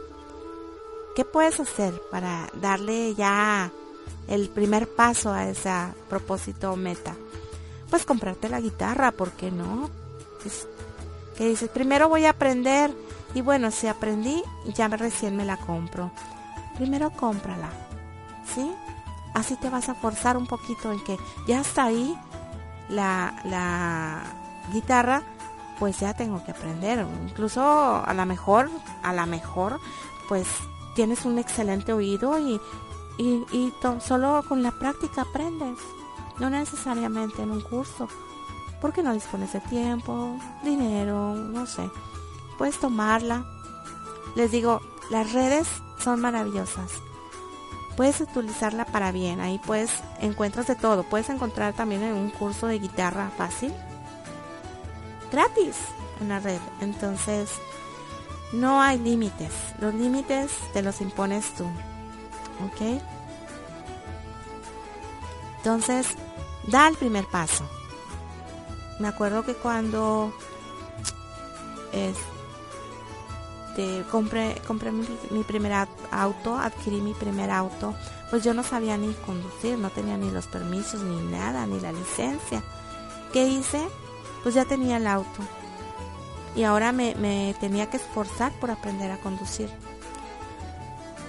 ¿Qué 1.16 1.24
puedes 1.24 1.60
hacer 1.60 1.94
para 2.12 2.50
darle 2.60 3.16
ya 3.16 3.72
el 4.28 4.50
primer 4.50 4.88
paso 4.88 5.32
a 5.32 5.48
ese 5.48 5.72
propósito 6.10 6.74
o 6.74 6.76
meta? 6.76 7.16
Pues 7.90 8.06
comprarte 8.06 8.50
la 8.50 8.60
guitarra, 8.60 9.12
¿por 9.12 9.32
qué 9.32 9.52
no? 9.52 9.90
Que 11.38 11.48
dices, 11.48 11.70
primero 11.70 12.10
voy 12.10 12.26
a 12.26 12.32
aprender 12.32 12.94
y 13.34 13.42
bueno, 13.42 13.72
si 13.72 13.88
aprendí, 13.88 14.44
ya 14.76 14.88
recién 14.88 15.36
me 15.36 15.46
la 15.46 15.58
compro. 15.58 16.12
Primero 16.76 17.12
cómprala, 17.12 17.70
¿sí? 18.54 18.72
Así 19.34 19.56
te 19.56 19.70
vas 19.70 19.90
a 19.90 19.96
forzar 19.96 20.38
un 20.38 20.48
poquito 20.48 20.92
en 20.92 21.04
que 21.04 21.18
ya 21.48 21.62
está 21.62 21.86
ahí 21.86 22.16
la, 22.90 23.34
la 23.46 24.22
guitarra, 24.72 25.24
pues 25.80 26.00
ya 26.00 26.14
tengo 26.14 26.44
que 26.44 26.52
aprender. 26.52 27.06
Incluso 27.28 27.62
a 27.62 28.14
lo 28.14 28.26
mejor, 28.26 28.70
a 29.02 29.14
lo 29.14 29.26
mejor, 29.26 29.80
pues 30.30 30.48
tienes 30.96 31.26
un 31.26 31.40
excelente 31.40 31.94
oído 31.94 32.38
y, 32.38 32.62
y, 33.18 33.44
y 33.52 33.74
solo 34.00 34.44
con 34.48 34.62
la 34.62 34.72
práctica 34.72 35.24
aprendes. 35.24 35.80
No 36.40 36.50
necesariamente 36.50 37.42
en 37.42 37.52
un 37.52 37.62
curso. 37.62 38.08
Porque 38.84 39.02
no 39.02 39.14
dispones 39.14 39.54
de 39.54 39.62
tiempo, 39.62 40.36
dinero, 40.62 41.36
no 41.36 41.66
sé. 41.66 41.90
Puedes 42.58 42.78
tomarla. 42.78 43.46
Les 44.36 44.52
digo, 44.52 44.82
las 45.10 45.32
redes 45.32 45.70
son 46.00 46.20
maravillosas. 46.20 46.92
Puedes 47.96 48.20
utilizarla 48.20 48.84
para 48.84 49.14
bien. 49.14 49.40
Ahí 49.40 49.58
puedes, 49.66 49.90
encuentras 50.20 50.68
de 50.68 50.76
todo. 50.76 51.04
Puedes 51.04 51.30
encontrar 51.30 51.74
también 51.74 52.04
un 52.04 52.30
curso 52.30 52.68
de 52.68 52.80
guitarra 52.80 53.32
fácil. 53.38 53.74
Gratis 55.32 55.78
en 56.20 56.28
la 56.28 56.42
red. 56.42 56.60
Entonces, 56.82 57.52
no 58.52 58.82
hay 58.82 59.00
límites. 59.00 59.54
Los 59.80 59.94
límites 59.94 60.52
te 60.74 60.82
los 60.82 61.00
impones 61.00 61.56
tú. 61.56 61.64
¿Ok? 62.66 63.02
Entonces, 65.60 66.18
da 66.68 66.90
el 66.90 66.98
primer 66.98 67.26
paso. 67.28 67.64
Me 69.00 69.08
acuerdo 69.08 69.44
que 69.44 69.56
cuando 69.56 70.34
este, 73.74 74.04
compré, 74.12 74.56
mi, 75.32 75.44
primer 75.44 75.88
auto, 76.12 76.58
adquirí 76.58 77.02
mi 77.02 77.14
primer 77.14 77.50
auto, 77.52 77.96
pues 78.30 78.44
yo 78.44 78.54
no 78.54 78.64
sabía 78.64 78.98
ni 78.98 79.14
conducir, 79.26 79.78
no 79.78 79.90
tenía 79.90 80.18
ni 80.18 80.32
los 80.32 80.48
permisos, 80.48 81.02
ni 81.02 81.22
nada, 81.32 81.66
ni 81.66 81.80
la 81.80 81.92
licencia. 81.92 82.64
¿Qué 83.32 83.48
hice? 83.48 83.82
Pues 84.44 84.56
ya 84.56 84.66
tenía 84.66 84.98
el 84.98 85.08
auto. 85.08 85.42
Y 86.56 86.64
ahora 86.64 86.92
me, 86.92 87.16
me 87.16 87.56
tenía 87.60 87.90
que 87.90 87.98
esforzar 87.98 88.52
por 88.60 88.70
aprender 88.70 89.12
a 89.12 89.18
conducir. 89.18 89.70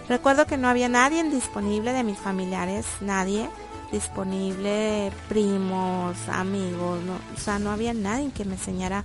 Recuerdo 0.09 0.46
que 0.46 0.59
no 0.59 0.68
había 0.68 0.90
nadie 0.90 1.24
disponible 1.24 1.94
de 1.94 2.05
mis 2.05 2.18
familiares, 2.18 2.85
nadie 3.00 3.48
disponible, 3.92 5.12
primos, 5.29 6.16
amigos, 6.29 7.01
no, 7.03 7.14
o 7.14 7.40
sea, 7.40 7.59
no 7.59 7.70
había 7.70 7.94
nadie 7.94 8.31
que 8.33 8.44
me 8.44 8.55
enseñara 8.55 9.05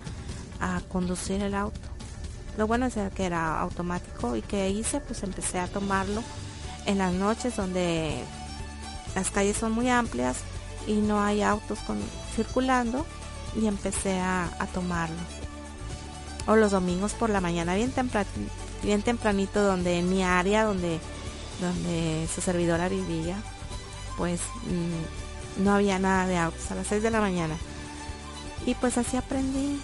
a 0.59 0.81
conducir 0.89 1.41
el 1.41 1.55
auto. 1.55 1.79
Lo 2.57 2.67
bueno 2.67 2.87
es 2.87 2.95
que 3.15 3.25
era 3.25 3.59
automático 3.59 4.35
y 4.35 4.41
que 4.41 4.69
hice, 4.69 4.99
pues 4.99 5.23
empecé 5.23 5.59
a 5.59 5.67
tomarlo 5.67 6.23
en 6.85 6.97
las 6.97 7.13
noches 7.13 7.55
donde 7.55 8.23
las 9.15 9.31
calles 9.31 9.57
son 9.57 9.71
muy 9.71 9.89
amplias 9.89 10.37
y 10.87 10.93
no 10.93 11.21
hay 11.21 11.41
autos 11.41 11.79
con, 11.79 11.99
circulando 12.35 13.05
y 13.55 13.67
empecé 13.67 14.19
a, 14.19 14.49
tomarlo. 14.73 15.15
O 16.47 16.55
los 16.55 16.71
domingos 16.71 17.13
por 17.13 17.29
la 17.29 17.41
mañana, 17.41 17.75
bien, 17.75 17.91
tempran, 17.91 18.25
bien 18.83 19.01
tempranito, 19.01 19.61
donde 19.61 19.99
en 19.99 20.09
mi 20.09 20.23
área, 20.23 20.63
donde, 20.63 20.99
donde 21.61 22.27
su 22.33 22.41
servidora 22.41 22.89
vivía, 22.89 23.37
pues 24.19 24.41
mmm, 24.65 25.63
no 25.63 25.73
había 25.73 25.97
nada 25.97 26.27
de 26.27 26.37
autos 26.37 26.69
a 26.69 26.75
las 26.75 26.85
6 26.87 27.01
de 27.01 27.09
la 27.09 27.21
mañana. 27.21 27.55
Y 28.67 28.75
pues 28.75 28.99
así 28.99 29.17
aprendí. 29.17 29.81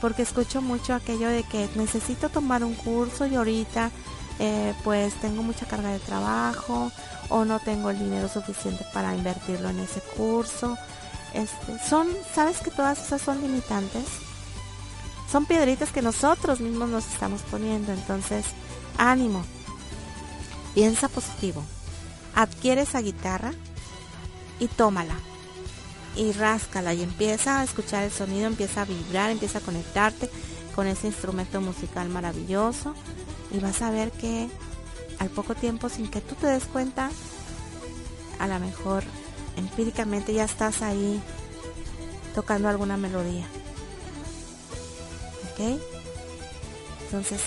Porque 0.00 0.22
escucho 0.22 0.62
mucho 0.62 0.94
aquello 0.94 1.28
de 1.28 1.42
que 1.42 1.68
necesito 1.74 2.28
tomar 2.28 2.62
un 2.62 2.74
curso 2.74 3.26
y 3.26 3.34
ahorita 3.34 3.90
eh, 4.38 4.72
pues 4.84 5.14
tengo 5.14 5.42
mucha 5.42 5.66
carga 5.66 5.88
de 5.88 5.98
trabajo 5.98 6.92
o 7.30 7.44
no 7.44 7.58
tengo 7.58 7.90
el 7.90 7.98
dinero 7.98 8.28
suficiente 8.28 8.84
para 8.94 9.16
invertirlo 9.16 9.70
en 9.70 9.80
ese 9.80 10.00
curso. 10.00 10.78
Este, 11.34 11.78
son, 11.80 12.06
¿sabes 12.32 12.58
que 12.58 12.70
todas 12.70 13.04
esas 13.04 13.22
son 13.22 13.40
limitantes? 13.40 14.04
Son 15.32 15.46
piedritas 15.46 15.90
que 15.90 16.00
nosotros 16.00 16.60
mismos 16.60 16.90
nos 16.90 17.06
estamos 17.08 17.42
poniendo. 17.42 17.92
Entonces, 17.92 18.46
ánimo. 18.98 19.42
Piensa 20.74 21.08
positivo 21.08 21.64
adquiere 22.38 22.82
esa 22.82 23.00
guitarra 23.00 23.52
y 24.60 24.68
tómala 24.68 25.16
y 26.14 26.30
ráscala 26.30 26.94
y 26.94 27.02
empieza 27.02 27.58
a 27.58 27.64
escuchar 27.64 28.04
el 28.04 28.12
sonido, 28.12 28.46
empieza 28.46 28.82
a 28.82 28.84
vibrar, 28.84 29.30
empieza 29.30 29.58
a 29.58 29.60
conectarte 29.60 30.30
con 30.72 30.86
ese 30.86 31.08
instrumento 31.08 31.60
musical 31.60 32.08
maravilloso 32.08 32.94
y 33.50 33.58
vas 33.58 33.82
a 33.82 33.90
ver 33.90 34.12
que 34.12 34.48
al 35.18 35.30
poco 35.30 35.56
tiempo 35.56 35.88
sin 35.88 36.08
que 36.08 36.20
tú 36.20 36.36
te 36.36 36.46
des 36.46 36.64
cuenta, 36.66 37.10
a 38.38 38.46
lo 38.46 38.60
mejor 38.60 39.02
empíricamente 39.56 40.32
ya 40.32 40.44
estás 40.44 40.82
ahí 40.82 41.20
tocando 42.36 42.68
alguna 42.68 42.96
melodía. 42.96 43.46
¿Ok? 45.50 45.80
Entonces, 47.06 47.40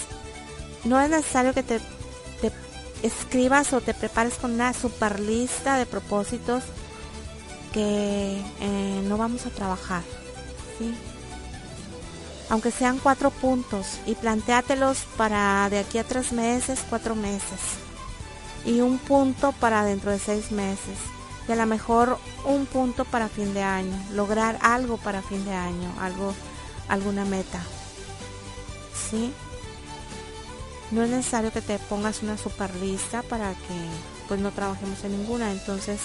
no 0.84 1.00
es 1.00 1.10
necesario 1.10 1.54
que 1.54 1.64
te 1.64 1.80
escribas 3.04 3.74
o 3.74 3.82
te 3.82 3.94
prepares 3.94 4.36
con 4.36 4.52
una 4.52 4.74
super 4.74 5.20
lista 5.20 5.78
de 5.78 5.86
propósitos 5.86 6.64
que 7.72 8.42
eh, 8.60 9.02
no 9.08 9.18
vamos 9.18 9.46
a 9.46 9.50
trabajar. 9.50 10.04
Aunque 12.50 12.72
sean 12.72 13.00
cuatro 13.00 13.30
puntos 13.30 14.00
y 14.06 14.16
planteátelos 14.16 15.06
para 15.16 15.70
de 15.70 15.80
aquí 15.80 15.98
a 15.98 16.04
tres 16.04 16.34
meses, 16.34 16.84
cuatro 16.90 17.16
meses. 17.16 17.60
Y 18.66 18.82
un 18.82 18.98
punto 18.98 19.54
para 19.54 19.86
dentro 19.86 20.12
de 20.12 20.20
seis 20.20 20.52
meses. 20.52 20.98
Y 21.48 21.52
a 21.52 21.56
lo 21.56 21.66
mejor 21.66 22.18
un 22.46 22.66
punto 22.66 23.06
para 23.06 23.30
fin 23.30 23.54
de 23.54 23.64
año. 23.64 23.98
Lograr 24.12 24.60
algo 24.62 24.98
para 24.98 25.22
fin 25.22 25.44
de 25.46 25.54
año. 25.54 25.94
Algo, 26.00 26.34
alguna 26.90 27.26
meta. 27.26 27.62
¿Sí? 29.10 29.34
No 30.92 31.04
es 31.04 31.10
necesario 31.10 31.52
que 31.52 31.62
te 31.62 31.80
pongas 31.80 32.22
una 32.24 32.38
super 32.38 32.74
lista 32.76 33.24
para 33.24 33.54
que 33.54 33.76
pues 34.28 34.40
no 34.40 34.52
trabajemos 34.52 35.04
en 35.04 35.18
ninguna. 35.18 35.52
Entonces 35.52 36.02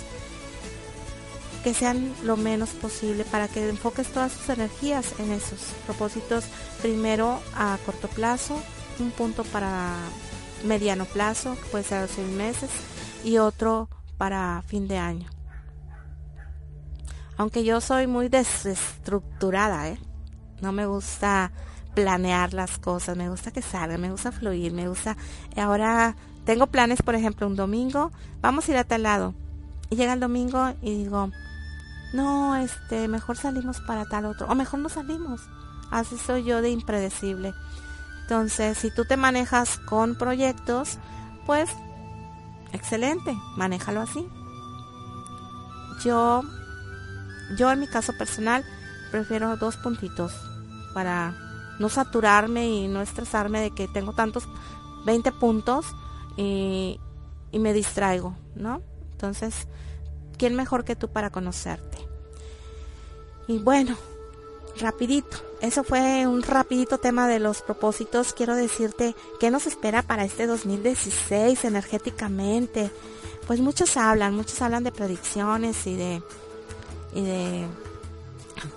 que 1.62 1.74
sean 1.74 2.14
lo 2.22 2.36
menos 2.36 2.70
posible 2.70 3.24
para 3.24 3.48
que 3.48 3.68
enfoques 3.68 4.06
todas 4.08 4.32
tus 4.32 4.48
energías 4.50 5.18
en 5.18 5.32
esos 5.32 5.58
propósitos. 5.84 6.44
Primero 6.80 7.40
a 7.56 7.78
corto 7.84 8.08
plazo 8.08 8.62
un 8.98 9.10
punto 9.10 9.44
para 9.44 9.94
mediano 10.64 11.04
plazo 11.04 11.56
que 11.56 11.68
puede 11.68 11.84
ser 11.84 12.04
a 12.04 12.08
seis 12.08 12.28
meses 12.28 12.70
y 13.24 13.38
otro 13.38 13.88
para 14.16 14.62
fin 14.66 14.88
de 14.88 14.98
año. 14.98 15.28
Aunque 17.36 17.64
yo 17.64 17.80
soy 17.80 18.06
muy 18.06 18.28
desestructurada 18.28 19.88
¿eh? 19.88 19.98
no 20.60 20.72
me 20.72 20.86
gusta 20.86 21.52
planear 21.96 22.52
las 22.52 22.78
cosas, 22.78 23.16
me 23.16 23.30
gusta 23.30 23.50
que 23.50 23.62
salga, 23.62 23.96
me 23.96 24.10
gusta 24.10 24.30
fluir, 24.30 24.72
me 24.72 24.86
gusta... 24.86 25.16
Ahora 25.56 26.14
tengo 26.44 26.66
planes, 26.66 27.00
por 27.00 27.14
ejemplo, 27.14 27.46
un 27.46 27.56
domingo, 27.56 28.12
vamos 28.42 28.68
a 28.68 28.72
ir 28.72 28.76
a 28.76 28.84
tal 28.84 29.04
lado. 29.04 29.34
Y 29.88 29.96
llega 29.96 30.12
el 30.12 30.20
domingo 30.20 30.74
y 30.82 31.04
digo, 31.04 31.30
no, 32.12 32.54
este, 32.54 33.08
mejor 33.08 33.38
salimos 33.38 33.80
para 33.80 34.04
tal 34.04 34.26
otro, 34.26 34.46
o 34.46 34.54
mejor 34.54 34.80
no 34.80 34.90
salimos. 34.90 35.40
Así 35.90 36.18
soy 36.18 36.44
yo 36.44 36.60
de 36.60 36.68
impredecible. 36.68 37.54
Entonces, 38.22 38.76
si 38.76 38.90
tú 38.90 39.06
te 39.06 39.16
manejas 39.16 39.78
con 39.78 40.16
proyectos, 40.16 40.98
pues, 41.46 41.70
excelente, 42.72 43.34
manéjalo 43.56 44.02
así. 44.02 44.28
Yo, 46.04 46.42
yo 47.56 47.72
en 47.72 47.80
mi 47.80 47.86
caso 47.86 48.12
personal, 48.18 48.66
prefiero 49.10 49.56
dos 49.56 49.78
puntitos 49.78 50.34
para 50.92 51.45
no 51.78 51.88
saturarme 51.88 52.68
y 52.68 52.88
no 52.88 53.02
estresarme 53.02 53.60
de 53.60 53.70
que 53.70 53.88
tengo 53.88 54.12
tantos 54.12 54.48
20 55.04 55.32
puntos 55.32 55.86
y, 56.36 57.00
me 57.52 57.72
distraigo, 57.72 58.36
¿no? 58.54 58.82
Entonces, 59.12 59.66
¿quién 60.36 60.54
mejor 60.54 60.84
que 60.84 60.94
tú 60.94 61.08
para 61.08 61.30
conocerte? 61.30 61.96
Y 63.48 63.58
bueno, 63.58 63.96
rapidito, 64.78 65.38
eso 65.62 65.82
fue 65.82 66.26
un 66.26 66.42
rapidito 66.42 66.98
tema 66.98 67.28
de 67.28 67.38
los 67.38 67.62
propósitos. 67.62 68.34
Quiero 68.34 68.54
decirte 68.54 69.16
qué 69.40 69.50
nos 69.50 69.66
espera 69.66 70.02
para 70.02 70.24
este 70.24 70.46
2016 70.46 71.64
energéticamente. 71.64 72.90
Pues 73.46 73.60
muchos 73.60 73.96
hablan, 73.96 74.34
muchos 74.34 74.60
hablan 74.60 74.84
de 74.84 74.92
predicciones 74.92 75.86
y 75.86 75.96
de, 75.96 76.22
y 77.14 77.22
de 77.22 77.66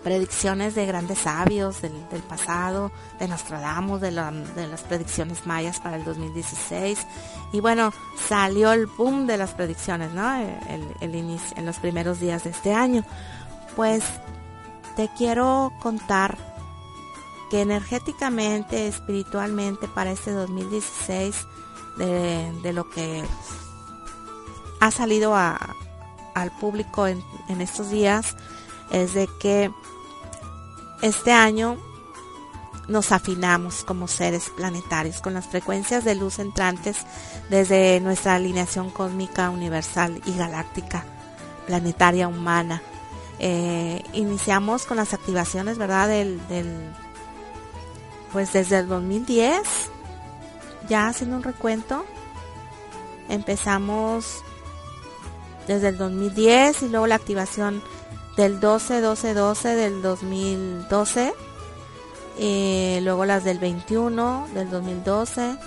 predicciones 0.03 0.75
de 0.75 0.85
grandes 0.85 1.19
sabios 1.19 1.81
del, 1.81 1.93
pasado, 2.27 2.91
de 3.19 3.27
Nostradamus, 3.27 4.01
de, 4.01 4.11
de 4.11 4.67
las 4.67 4.81
predicciones 4.81 5.45
mayas 5.45 5.79
para 5.79 5.95
el 5.95 6.03
2016. 6.03 7.05
Y 7.53 7.59
bueno, 7.59 7.91
salió 8.27 8.71
el 8.73 8.85
boom 8.85 9.27
de 9.27 9.37
las 9.37 9.51
predicciones, 9.51 10.11
¿no? 10.11 10.35
En 10.35 11.65
los 11.65 11.77
primeros 11.77 12.19
días 12.19 12.43
de 12.43 12.51
este 12.51 12.73
año. 12.73 13.03
Pues 13.75 14.03
te 14.95 15.09
quiero 15.17 15.71
contar 15.81 16.37
que 17.49 17.61
energéticamente, 17.61 18.87
espiritualmente 18.87 19.87
para 19.87 20.11
este 20.11 20.31
2016, 20.31 21.47
de, 21.97 22.73
lo 22.73 22.89
que 22.89 23.23
ha 24.79 24.91
salido 24.91 25.35
a, 25.35 25.75
al 26.35 26.51
público 26.51 27.07
en 27.07 27.21
estos 27.61 27.89
días, 27.89 28.35
es 28.91 29.13
de 29.13 29.27
que 29.39 29.71
este 31.01 31.31
año 31.31 31.77
nos 32.89 33.11
afinamos 33.11 33.83
como 33.83 34.07
seres 34.07 34.49
planetarios 34.49 35.21
con 35.21 35.35
las 35.35 35.47
frecuencias 35.47 36.03
de 36.03 36.15
luz 36.15 36.39
entrantes 36.39 36.97
desde 37.49 37.99
nuestra 38.01 38.35
alineación 38.35 38.89
cósmica 38.89 39.51
universal 39.51 40.21
y 40.25 40.35
galáctica, 40.35 41.05
planetaria 41.67 42.27
humana. 42.27 42.81
Eh, 43.37 44.03
iniciamos 44.13 44.85
con 44.85 44.97
las 44.97 45.13
activaciones, 45.13 45.77
¿verdad? 45.77 46.07
Del, 46.07 46.45
del, 46.47 46.75
pues 48.33 48.51
desde 48.53 48.79
el 48.79 48.87
2010, 48.87 49.61
ya 50.89 51.07
haciendo 51.07 51.37
un 51.37 51.43
recuento, 51.43 52.05
empezamos 53.29 54.43
desde 55.67 55.89
el 55.89 55.97
2010 55.97 56.81
y 56.81 56.89
luego 56.89 57.05
la 57.05 57.15
activación 57.15 57.83
del 58.39 58.61
12, 58.61 59.01
12, 59.01 59.33
12 59.33 59.75
del 59.75 60.01
2012, 60.01 61.33
y 62.37 62.99
luego 63.01 63.25
las 63.25 63.43
del 63.43 63.59
21 63.59 64.47
del 64.53 64.69
2012 64.69 65.57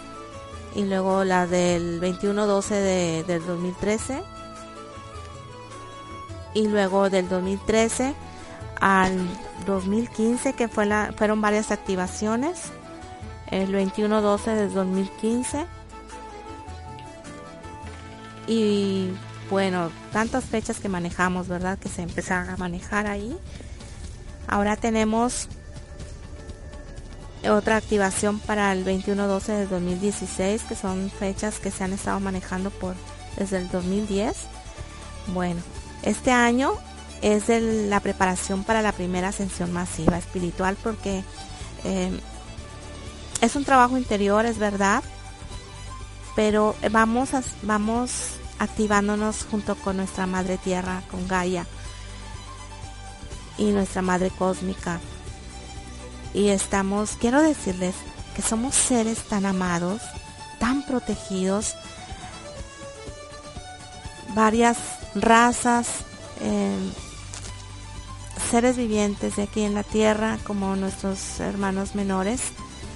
y 0.75 0.85
luego 0.87 1.23
las 1.23 1.51
del 1.51 2.01
21, 2.01 2.47
12 2.47 2.75
de, 2.75 3.25
del 3.25 3.45
2013 3.45 4.23
y 6.55 6.67
luego 6.69 7.11
del 7.11 7.29
2013 7.29 8.15
al 8.81 9.19
2015 9.67 10.55
que 10.55 10.69
fue 10.69 10.87
la, 10.87 11.13
fueron 11.15 11.43
varias 11.43 11.73
activaciones 11.73 12.73
el 13.51 13.75
21-12 13.75 14.45
del 14.55 14.73
2015 14.73 15.67
y 18.47 19.11
bueno, 19.53 19.91
tantas 20.15 20.47
fechas 20.47 20.81
que 20.81 20.89
manejamos, 20.89 21.47
¿verdad? 21.47 21.79
Que 21.79 21.91
se 21.91 22.01
empezaron 22.01 22.49
a 22.49 22.57
manejar 22.57 23.07
ahí. 23.07 23.37
Ahora 24.49 24.77
tenemos 24.77 25.47
otra 27.47 27.77
activación 27.77 28.41
para 28.41 28.73
el 28.73 28.83
21-12 28.87 29.45
del 29.49 29.69
2016, 29.69 30.63
que 30.63 30.75
son 30.75 31.11
fechas 31.11 31.59
que 31.59 31.71
se 31.71 31.85
han 31.85 31.93
estado 31.93 32.19
manejando 32.19 32.71
por 32.71 32.95
desde 33.37 33.59
el 33.59 33.69
2010. 33.69 34.35
Bueno, 35.35 35.61
este 36.03 36.33
año 36.33 36.73
es 37.21 37.51
la 37.51 38.01
preparación 38.01 38.65
para 38.65 38.81
la 38.81 38.93
primera 38.93 39.29
ascensión 39.29 39.71
masiva 39.71 40.17
espiritual 40.17 40.79
porque 40.83 41.25
eh, 41.85 42.19
es 43.43 43.55
un 43.55 43.67
trabajo 43.67 43.99
interior, 43.99 44.47
es 44.47 44.57
verdad, 44.57 45.05
pero 46.35 46.75
vamos 46.91 47.35
a, 47.35 47.43
vamos 47.65 48.39
activándonos 48.59 49.47
junto 49.51 49.75
con 49.77 49.97
nuestra 49.97 50.27
Madre 50.27 50.59
Tierra, 50.59 51.03
con 51.11 51.27
Gaia 51.27 51.67
y 53.59 53.71
nuestra 53.71 54.03
Madre 54.03 54.31
Cósmica. 54.31 55.01
Y 56.35 56.49
estamos, 56.49 57.17
quiero 57.21 57.43
decirles 57.43 57.95
que 58.35 58.43
somos 58.43 58.75
seres 58.75 59.19
tan 59.29 59.47
amados, 59.47 60.01
tan 60.59 60.85
protegidos, 60.87 61.75
varias 64.35 64.79
razas, 65.15 65.89
eh, 66.41 66.93
seres 68.51 68.77
vivientes 68.77 69.37
de 69.37 69.43
aquí 69.43 69.63
en 69.63 69.75
la 69.75 69.83
Tierra, 69.83 70.39
como 70.45 70.77
nuestros 70.77 71.41
hermanos 71.41 71.95
menores, 71.95 72.41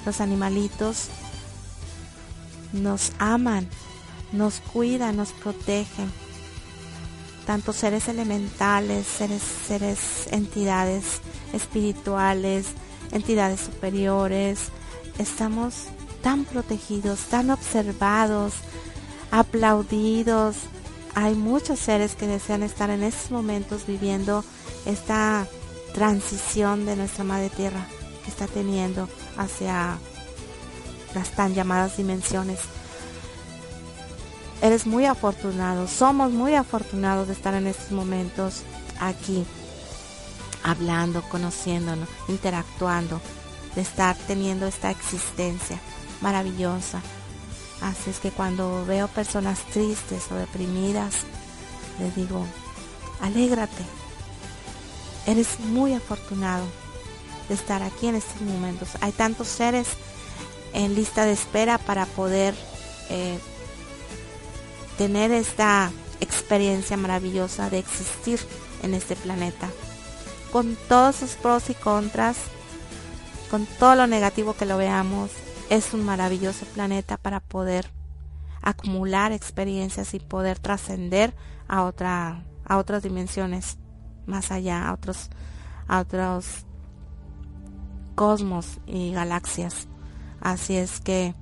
los 0.04 0.20
animalitos, 0.20 1.08
nos 2.72 3.12
aman 3.18 3.68
nos 4.32 4.60
cuida, 4.60 5.12
nos 5.12 5.32
protege. 5.32 6.04
Tanto 7.46 7.72
seres 7.72 8.08
elementales, 8.08 9.06
seres, 9.06 9.42
seres, 9.42 9.98
entidades 10.32 11.20
espirituales, 11.52 12.66
entidades 13.12 13.60
superiores, 13.60 14.70
estamos 15.18 15.74
tan 16.22 16.44
protegidos, 16.44 17.20
tan 17.30 17.50
observados, 17.50 18.54
aplaudidos. 19.30 20.56
Hay 21.14 21.34
muchos 21.34 21.78
seres 21.78 22.16
que 22.16 22.26
desean 22.26 22.64
estar 22.64 22.90
en 22.90 23.04
estos 23.04 23.30
momentos 23.30 23.86
viviendo 23.86 24.44
esta 24.84 25.46
transición 25.94 26.84
de 26.84 26.96
nuestra 26.96 27.24
Madre 27.24 27.48
Tierra 27.48 27.86
que 28.24 28.30
está 28.30 28.48
teniendo 28.48 29.08
hacia 29.36 29.98
las 31.14 31.30
tan 31.30 31.54
llamadas 31.54 31.96
dimensiones 31.96 32.58
Eres 34.62 34.86
muy 34.86 35.04
afortunado, 35.04 35.86
somos 35.86 36.32
muy 36.32 36.54
afortunados 36.54 37.26
de 37.26 37.34
estar 37.34 37.54
en 37.54 37.66
estos 37.66 37.92
momentos 37.92 38.62
aquí, 39.00 39.44
hablando, 40.62 41.22
conociéndonos, 41.22 42.08
interactuando, 42.28 43.20
de 43.74 43.82
estar 43.82 44.16
teniendo 44.26 44.66
esta 44.66 44.90
existencia 44.90 45.78
maravillosa. 46.22 47.02
Así 47.82 48.08
es 48.10 48.18
que 48.18 48.30
cuando 48.30 48.86
veo 48.86 49.08
personas 49.08 49.60
tristes 49.72 50.24
o 50.32 50.34
deprimidas, 50.36 51.14
les 52.00 52.16
digo, 52.16 52.46
alégrate. 53.20 53.84
Eres 55.26 55.60
muy 55.60 55.92
afortunado 55.92 56.64
de 57.48 57.54
estar 57.54 57.82
aquí 57.82 58.06
en 58.06 58.14
estos 58.14 58.40
momentos. 58.40 58.90
Hay 59.02 59.12
tantos 59.12 59.48
seres 59.48 59.88
en 60.72 60.94
lista 60.94 61.26
de 61.26 61.32
espera 61.32 61.76
para 61.76 62.06
poder 62.06 62.54
eh, 63.10 63.38
tener 64.98 65.30
esta 65.30 65.90
experiencia 66.20 66.96
maravillosa 66.96 67.70
de 67.70 67.78
existir 67.78 68.40
en 68.82 68.94
este 68.94 69.16
planeta. 69.16 69.68
Con 70.52 70.76
todos 70.88 71.16
sus 71.16 71.32
pros 71.32 71.70
y 71.70 71.74
contras, 71.74 72.36
con 73.50 73.66
todo 73.66 73.94
lo 73.94 74.06
negativo 74.06 74.54
que 74.54 74.66
lo 74.66 74.76
veamos, 74.76 75.30
es 75.70 75.92
un 75.92 76.04
maravilloso 76.04 76.64
planeta 76.66 77.16
para 77.16 77.40
poder 77.40 77.90
acumular 78.62 79.32
experiencias 79.32 80.14
y 80.14 80.20
poder 80.20 80.58
trascender 80.58 81.34
a 81.68 81.84
otra 81.84 82.42
a 82.64 82.78
otras 82.78 83.02
dimensiones 83.02 83.78
más 84.26 84.50
allá, 84.50 84.88
a 84.88 84.92
otros 84.92 85.30
a 85.86 86.00
otros 86.00 86.64
cosmos 88.14 88.78
y 88.86 89.12
galaxias. 89.12 89.86
Así 90.40 90.76
es 90.76 91.00
que 91.00 91.34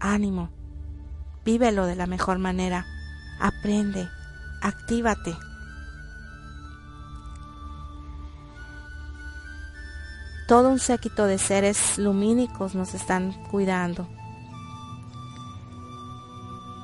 ánimo, 0.00 0.50
vívelo 1.46 1.86
de 1.86 1.96
la 1.96 2.06
mejor 2.06 2.38
manera. 2.38 2.84
Aprende, 3.40 4.06
actívate. 4.60 5.34
todo 10.46 10.68
un 10.68 10.78
séquito 10.78 11.26
de 11.26 11.38
seres 11.38 11.98
lumínicos 11.98 12.74
nos 12.74 12.94
están 12.94 13.32
cuidando. 13.50 14.08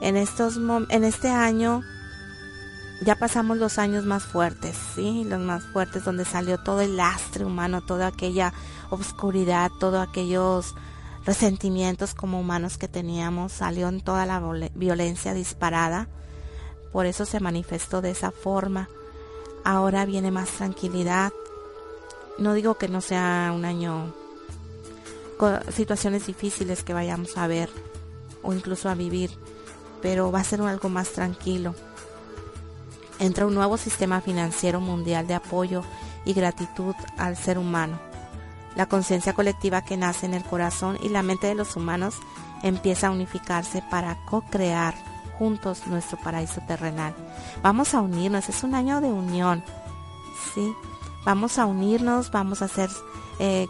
En, 0.01 0.17
estos, 0.17 0.59
en 0.89 1.05
este 1.05 1.31
año 1.31 1.83
ya 3.03 3.15
pasamos 3.17 3.59
los 3.59 3.79
años 3.79 4.05
más 4.05 4.25
fuertes, 4.25 4.77
¿sí? 4.97 5.25
Los 5.25 5.41
más 5.41 5.65
fuertes 5.73 6.05
donde 6.05 6.25
salió 6.25 6.59
todo 6.59 6.81
el 6.81 6.97
lastre 6.97 7.45
humano, 7.45 7.83
toda 7.83 8.09
aquella 8.09 8.53
oscuridad, 8.91 9.71
todos 9.79 10.09
aquellos 10.09 10.75
resentimientos 11.25 12.15
como 12.15 12.41
humanos 12.41 12.79
que 12.79 12.89
teníamos, 12.89 13.53
salió 13.53 13.89
en 13.89 14.01
toda 14.01 14.27
la 14.27 14.41
violencia 14.75 15.35
disparada. 15.35 16.09
Por 16.93 17.07
eso 17.07 17.25
se 17.25 17.41
manifestó 17.41 18.03
de 18.03 18.11
esa 18.11 18.31
forma. 18.31 18.89
Ahora 19.65 20.05
viene 20.05 20.31
más 20.31 20.51
tranquilidad. 20.51 21.33
No 22.39 22.55
digo 22.55 22.75
que 22.75 22.89
no 22.89 23.01
sea 23.01 23.53
un 23.55 23.65
año 23.65 24.15
con 25.39 25.61
situaciones 25.73 26.27
difíciles 26.27 26.83
que 26.83 26.95
vayamos 26.95 27.37
a 27.37 27.47
ver 27.47 27.71
o 28.43 28.53
incluso 28.53 28.89
a 28.89 28.95
vivir, 28.95 29.31
pero 30.01 30.33
va 30.33 30.41
a 30.41 30.45
ser 30.45 30.61
algo 30.61 30.89
más 30.89 31.11
tranquilo 31.11 31.75
entra 33.23 33.47
un 33.47 33.55
nuevo 33.55 33.77
sistema 33.77 34.21
financiero 34.21 34.81
mundial 34.81 35.29
de 35.29 35.35
apoyo 35.35 35.85
y 36.25 36.33
gratitud 36.33 36.95
al 37.17 37.37
ser 37.37 37.57
humano. 37.57 38.12
La 38.77 38.87
conciencia 38.87 39.35
colectiva 39.35 39.83
que 39.83 39.97
nace 39.97 40.27
en 40.27 40.35
el 40.35 40.45
corazón 40.45 40.99
y 41.03 41.09
la 41.09 41.23
mente 41.23 41.47
de 41.47 41.55
los 41.55 41.77
humanos 41.77 42.17
empieza 42.63 43.09
a 43.09 43.11
unificarse 43.11 43.83
para 43.91 44.25
co-crear 44.25 44.95
juntos 45.39 45.87
nuestro 45.87 46.19
paraíso 46.19 46.61
terrenal. 46.67 47.15
Vamos 47.63 47.95
a 47.95 48.01
unirnos, 48.01 48.49
es 48.49 48.63
un 48.63 48.75
año 48.75 49.01
de 49.01 49.09
unión, 49.09 49.63
¿sí? 50.55 50.73
Vamos 51.25 51.59
a 51.59 51.67
unirnos, 51.67 52.31
vamos 52.31 52.63
a 52.63 52.67
hacer 52.67 52.91
eh, 53.39 53.67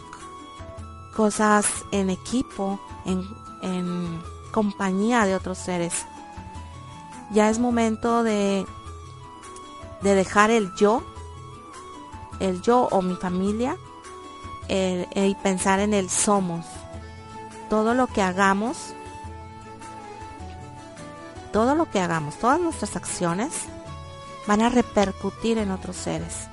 cosas 1.16 1.66
en 1.90 2.10
equipo, 2.10 2.80
en, 3.04 3.22
en 3.62 4.22
compañía 4.52 5.24
de 5.24 5.34
otros 5.34 5.58
seres. 5.58 6.06
Ya 7.30 7.48
es 7.48 7.58
momento 7.58 8.22
de 8.22 8.66
de 10.02 10.14
dejar 10.14 10.50
el 10.50 10.74
yo, 10.74 11.02
el 12.40 12.60
yo 12.60 12.88
o 12.90 13.02
mi 13.02 13.14
familia, 13.14 13.76
y 14.68 15.34
pensar 15.42 15.80
en 15.80 15.94
el 15.94 16.10
somos. 16.10 16.66
Todo 17.68 17.94
lo 17.94 18.06
que 18.06 18.22
hagamos, 18.22 18.94
todo 21.52 21.74
lo 21.74 21.90
que 21.90 22.00
hagamos, 22.00 22.36
todas 22.36 22.60
nuestras 22.60 22.96
acciones 22.96 23.52
van 24.46 24.62
a 24.62 24.68
repercutir 24.68 25.58
en 25.58 25.70
otros 25.70 25.96
seres. 25.96 26.48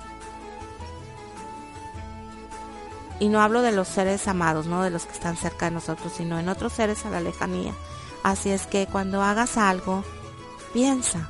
Y 3.20 3.28
no 3.28 3.41
hablo 3.41 3.62
de 3.62 3.74
los 3.74 3.88
seres 3.88 4.28
amados, 4.28 4.66
no 4.66 4.82
de 4.82 4.91
los 4.91 5.05
que 5.05 5.12
están 5.12 5.36
cerca 5.36 5.66
de 5.66 5.72
nosotros, 5.72 6.14
sino 6.16 6.39
en 6.39 6.47
otros 6.47 6.74
seres 6.74 7.05
a 7.05 7.10
la 7.10 7.20
lejanía. 7.20 7.74
Así 8.24 8.49
es 8.49 8.66
que 8.66 8.88
cuando 8.88 9.22
hagas 9.22 9.57
algo, 9.57 10.03
piensa, 10.74 11.30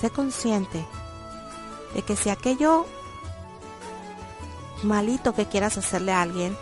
sé 0.00 0.10
consciente 0.10 0.86
de 1.94 2.02
que 2.02 2.16
si 2.16 2.30
aquello 2.30 2.86
malito 4.84 5.34
que 5.34 5.46
quieras 5.46 5.78
hacerle 5.78 6.12
a 6.12 6.22
alguien 6.22 6.56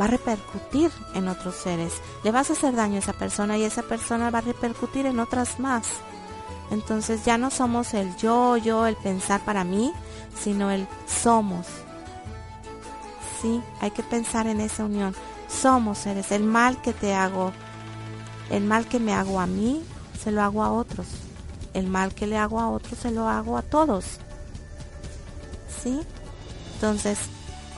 va 0.00 0.04
a 0.06 0.08
repercutir 0.08 0.90
en 1.14 1.28
otros 1.28 1.54
seres, 1.54 1.92
le 2.24 2.30
vas 2.30 2.50
a 2.50 2.54
hacer 2.54 2.74
daño 2.74 2.96
a 2.96 3.00
esa 3.00 3.12
persona 3.12 3.58
y 3.58 3.64
esa 3.64 3.82
persona 3.82 4.30
va 4.30 4.38
a 4.38 4.42
repercutir 4.42 5.06
en 5.06 5.20
otras 5.20 5.60
más. 5.60 5.86
Entonces 6.70 7.24
ya 7.24 7.36
no 7.36 7.50
somos 7.50 7.94
el 7.94 8.16
yo, 8.16 8.56
yo, 8.56 8.86
el 8.86 8.96
pensar 8.96 9.44
para 9.44 9.64
mí, 9.64 9.92
sino 10.40 10.70
el 10.70 10.86
somos. 11.06 11.66
Sí, 13.42 13.60
hay 13.80 13.90
que 13.90 14.02
pensar 14.02 14.46
en 14.46 14.60
esa 14.60 14.84
unión. 14.84 15.14
Somos 15.48 15.98
seres. 15.98 16.30
El 16.30 16.44
mal 16.44 16.80
que 16.80 16.92
te 16.92 17.14
hago, 17.14 17.52
el 18.50 18.64
mal 18.64 18.86
que 18.86 19.00
me 19.00 19.12
hago 19.12 19.40
a 19.40 19.46
mí, 19.46 19.82
se 20.22 20.30
lo 20.30 20.42
hago 20.42 20.62
a 20.62 20.70
otros 20.72 21.06
el 21.74 21.86
mal 21.86 22.14
que 22.14 22.26
le 22.26 22.36
hago 22.36 22.60
a 22.60 22.70
otros 22.70 22.98
se 22.98 23.10
lo 23.10 23.28
hago 23.28 23.56
a 23.56 23.62
todos. 23.62 24.04
¿Sí? 25.82 26.00
Entonces, 26.74 27.18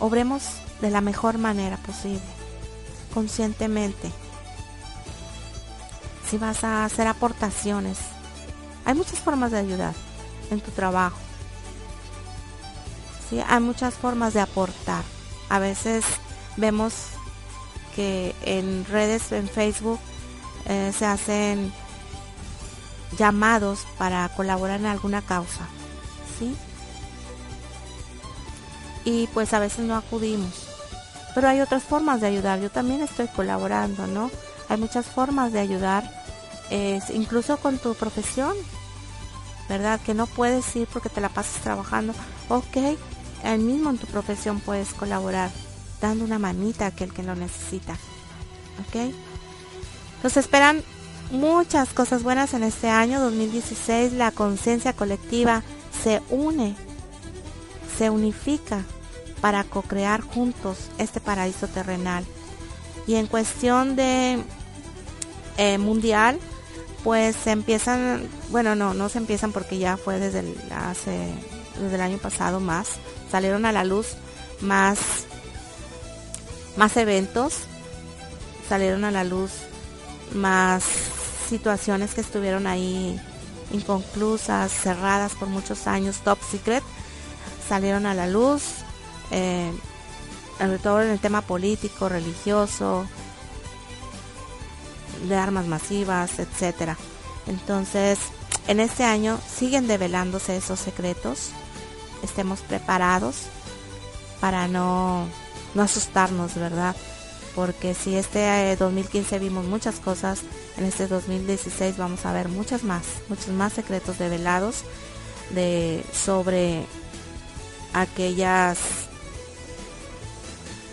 obremos 0.03 0.43
de 0.81 0.91
la 0.91 1.01
mejor 1.01 1.39
manera 1.39 1.77
posible, 1.77 2.21
conscientemente. 3.15 4.11
Si 6.29 6.39
vas 6.39 6.65
a 6.65 6.85
hacer 6.85 7.07
aportaciones, 7.07 7.99
hay 8.85 8.95
muchas 8.95 9.21
formas 9.21 9.53
de 9.53 9.59
ayudar 9.59 9.95
en 10.51 10.61
tu 10.61 10.73
trabajo. 10.73 11.19
¿Sí? 13.31 13.41
Hay 13.49 13.61
muchas 13.61 13.95
formas 13.95 14.35
de 14.35 14.41
aportar. 14.41 15.05
A 15.49 15.61
veces 15.61 16.05
vemos 16.57 16.95
que 17.95 18.35
en 18.43 18.85
redes, 18.87 19.31
en 19.31 19.49
Facebook, 19.49 20.01
eh, 20.67 20.93
se 20.99 21.07
hacen 21.07 21.73
llamados 23.17 23.87
para 23.99 24.29
colaborar 24.31 24.81
en 24.81 24.87
alguna 24.87 25.23
causa, 25.23 25.69
¿sí? 26.39 26.57
Y 29.05 29.27
pues 29.29 29.53
a 29.53 29.59
veces 29.59 29.85
no 29.85 29.97
acudimos. 29.97 30.69
Pero 31.35 31.49
hay 31.49 31.61
otras 31.61 31.83
formas 31.83 32.21
de 32.21 32.29
ayudar. 32.29 32.61
Yo 32.61 32.71
también 32.71 33.03
estoy 33.03 33.27
colaborando, 33.29 34.07
¿no? 34.07 34.31
Hay 34.69 34.79
muchas 34.79 35.07
formas 35.07 35.53
de 35.53 35.61
ayudar, 35.61 36.11
incluso 37.13 37.57
con 37.59 37.79
tu 37.79 37.95
profesión, 37.95 38.55
¿verdad? 39.69 40.01
Que 40.01 40.15
no 40.15 40.27
puedes 40.27 40.75
ir 40.77 40.87
porque 40.93 41.09
te 41.09 41.21
la 41.21 41.29
pasas 41.29 41.63
trabajando. 41.63 42.15
Ok, 42.49 42.77
ahí 43.45 43.59
mismo 43.59 43.91
en 43.91 43.99
tu 43.99 44.07
profesión 44.07 44.61
puedes 44.61 44.95
colaborar, 44.95 45.51
dando 46.01 46.25
una 46.25 46.39
manita 46.39 46.85
a 46.85 46.89
aquel 46.89 47.13
que 47.13 47.23
lo 47.23 47.35
necesita. 47.35 47.95
¿Ok? 48.89 49.13
Nos 50.23 50.37
esperan 50.37 50.83
muchas 51.31 51.91
cosas 51.91 52.23
buenas 52.23 52.55
en 52.55 52.63
este 52.63 52.89
año 52.89 53.21
2016. 53.21 54.13
La 54.13 54.31
conciencia 54.31 54.93
colectiva 54.93 55.63
se 56.03 56.23
une, 56.31 56.77
se 58.03 58.11
unifica 58.11 58.83
para 59.41 59.63
co-crear 59.63 60.23
juntos 60.23 60.91
este 60.99 61.21
paraíso 61.21 61.69
terrenal. 61.69 62.25
Y 63.07 63.15
en 63.15 63.29
cuestión 63.29 63.95
de 63.95 64.43
eh, 65.57 65.79
mundial, 65.79 66.41
pues 67.05 67.37
se 67.37 67.53
empiezan, 67.53 68.29
bueno, 68.51 68.75
no, 68.75 68.93
no 68.93 69.09
se 69.09 69.19
empiezan 69.19 69.53
porque 69.53 69.79
ya 69.79 69.97
fue 69.97 70.19
desde 70.19 70.41
el, 70.41 70.57
hace, 70.77 71.29
desde 71.81 71.95
el 71.95 72.01
año 72.01 72.19
pasado 72.19 72.59
más, 72.59 72.89
salieron 73.31 73.67
a 73.67 73.73
la 73.73 73.85
luz 73.85 74.17
más, 74.61 74.99
más 76.77 76.97
eventos, 76.97 77.55
salieron 78.69 79.05
a 79.05 79.13
la 79.13 79.23
luz 79.23 79.53
más 80.35 80.83
situaciones 81.49 82.15
que 82.15 82.21
estuvieron 82.21 82.67
ahí 82.67 83.21
inconclusas, 83.73 84.73
cerradas 84.73 85.35
por 85.35 85.47
muchos 85.47 85.87
años, 85.87 86.17
top 86.25 86.41
secret, 86.43 86.83
salieron 87.69 88.07
a 88.07 88.15
la 88.15 88.27
luz, 88.27 88.63
eh, 89.31 89.73
sobre 90.59 90.79
todo 90.79 91.03
en 91.03 91.11
el 91.11 91.19
tema 91.19 91.43
político, 91.43 92.09
religioso, 92.09 93.07
de 95.29 95.37
armas 95.37 95.67
masivas, 95.67 96.39
etcétera. 96.39 96.97
Entonces, 97.47 98.19
en 98.69 98.81
este 98.81 99.05
año 99.05 99.39
siguen 99.49 99.87
develándose 99.87 100.57
esos 100.57 100.81
secretos. 100.81 101.51
Estemos 102.23 102.61
preparados 102.61 103.47
para 104.41 104.69
no, 104.69 105.27
no 105.75 105.83
asustarnos, 105.83 106.55
¿verdad? 106.55 106.95
porque 107.55 107.95
si 107.95 108.17
este 108.17 108.77
2015 108.77 109.37
eh, 109.37 109.39
vimos 109.39 109.65
muchas 109.67 109.97
cosas, 110.01 110.41
en 110.77 110.85
este 110.85 111.07
2016 111.07 111.97
vamos 111.99 112.25
a 112.25 112.33
ver 112.33 112.49
muchas 112.49 112.83
más, 112.83 113.03
muchos 113.29 113.49
más 113.49 113.73
secretos 113.75 114.19
develados 114.19 114.85
de 115.51 116.03
sobre 116.13 116.87
aquellas 117.93 118.79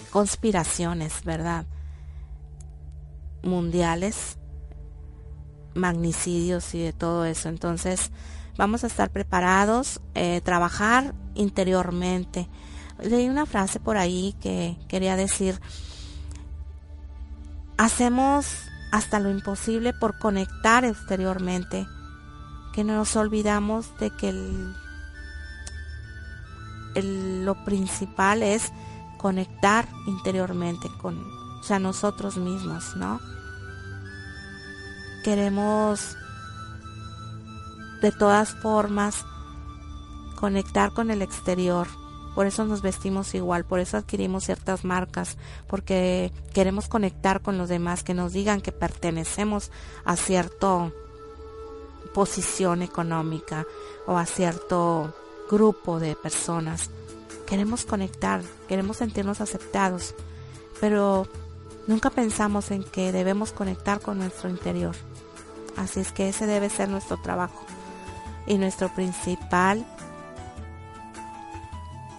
conspiraciones, 0.10 1.24
¿verdad? 1.24 1.66
Mundiales, 3.44 4.38
magnicidios 5.74 6.74
y 6.76 6.80
de 6.80 6.94
todo 6.94 7.26
eso. 7.26 7.50
Entonces, 7.50 8.12
vamos 8.58 8.84
a 8.84 8.88
estar 8.88 9.12
preparados, 9.12 10.02
eh, 10.16 10.42
trabajar 10.44 11.14
interiormente. 11.36 12.50
Leí 13.02 13.30
una 13.30 13.46
frase 13.46 13.80
por 13.80 13.98
ahí 13.98 14.36
que 14.42 14.78
quería 14.88 15.16
decir, 15.16 15.62
hacemos 17.78 18.46
hasta 18.92 19.20
lo 19.20 19.30
imposible 19.30 19.94
por 19.94 20.18
conectar 20.20 20.84
exteriormente, 20.84 21.88
que 22.74 22.84
nos 22.84 23.16
olvidamos 23.16 23.98
de 24.00 24.12
que 24.12 24.34
lo 26.96 27.64
principal 27.66 28.44
es 28.44 28.72
conectar 29.18 29.88
interiormente 30.08 30.90
con 31.02 31.24
o 31.70 31.80
nosotros 31.80 32.38
mismos, 32.38 32.96
¿no? 32.96 33.20
Queremos 35.24 36.16
de 38.02 38.12
todas 38.12 38.56
formas 38.56 39.26
conectar 40.40 40.92
con 40.94 41.12
el 41.12 41.22
exterior 41.22 41.88
por 42.40 42.46
eso 42.46 42.64
nos 42.64 42.82
vestimos 42.82 43.34
igual, 43.36 43.66
por 43.66 43.80
eso 43.80 43.98
adquirimos 43.98 44.46
ciertas 44.46 44.86
marcas, 44.86 45.38
porque 45.68 46.32
queremos 46.54 46.88
conectar 46.88 47.42
con 47.42 47.58
los 47.58 47.68
demás, 47.70 48.04
que 48.04 48.14
nos 48.14 48.34
digan 48.34 48.62
que 48.62 48.72
pertenecemos 48.72 49.72
a 50.06 50.16
cierta 50.16 50.90
posición 52.14 52.82
económica 52.82 53.66
o 54.08 54.18
a 54.18 54.26
cierto 54.26 55.14
grupo 55.50 56.00
de 56.00 56.16
personas. 56.16 56.90
Queremos 57.48 57.86
conectar, 57.86 58.42
queremos 58.68 58.98
sentirnos 58.98 59.42
aceptados, 59.42 60.14
pero 60.80 61.28
nunca 61.88 62.10
pensamos 62.10 62.72
en 62.72 62.84
que 62.84 63.12
debemos 63.12 63.52
conectar 63.52 64.00
con 64.00 64.20
nuestro 64.20 64.50
interior. 64.50 64.96
Así 65.76 66.00
es 66.00 66.12
que 66.12 66.30
ese 66.30 66.46
debe 66.46 66.70
ser 66.70 66.90
nuestro 66.90 67.18
trabajo 67.22 67.66
y 68.46 68.58
nuestro 68.58 68.94
principal 68.94 69.86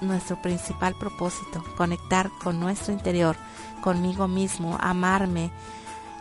nuestro 0.00 0.40
principal 0.40 0.94
propósito, 0.98 1.62
conectar 1.76 2.30
con 2.42 2.58
nuestro 2.58 2.92
interior, 2.92 3.36
conmigo 3.80 4.28
mismo, 4.28 4.76
amarme. 4.80 5.50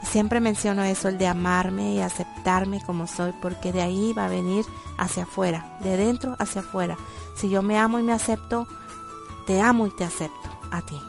Siempre 0.03 0.39
menciono 0.39 0.83
eso, 0.83 1.09
el 1.09 1.17
de 1.17 1.27
amarme 1.27 1.93
y 1.93 2.01
aceptarme 2.01 2.81
como 2.85 3.05
soy, 3.05 3.33
porque 3.41 3.71
de 3.71 3.81
ahí 3.81 4.13
va 4.13 4.25
a 4.25 4.29
venir 4.29 4.65
hacia 4.97 5.23
afuera, 5.23 5.77
de 5.81 5.97
dentro 5.97 6.35
hacia 6.39 6.61
afuera. 6.61 6.97
Si 7.35 7.49
yo 7.49 7.61
me 7.61 7.77
amo 7.77 7.99
y 7.99 8.03
me 8.03 8.13
acepto, 8.13 8.67
te 9.45 9.61
amo 9.61 9.87
y 9.87 9.91
te 9.91 10.03
acepto 10.03 10.49
a 10.71 10.81
ti. 10.81 10.99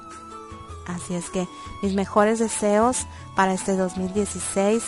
Así 0.87 1.15
es 1.15 1.31
que 1.31 1.47
mis 1.83 1.95
mejores 1.95 2.39
deseos 2.39 3.07
para 3.37 3.55
este 3.55 3.77
2016, 3.77 4.85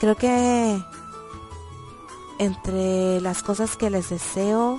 creo 0.00 0.16
que 0.16 0.82
entre 2.38 3.20
las 3.20 3.42
cosas 3.42 3.76
que 3.76 3.90
les 3.90 4.08
deseo 4.08 4.78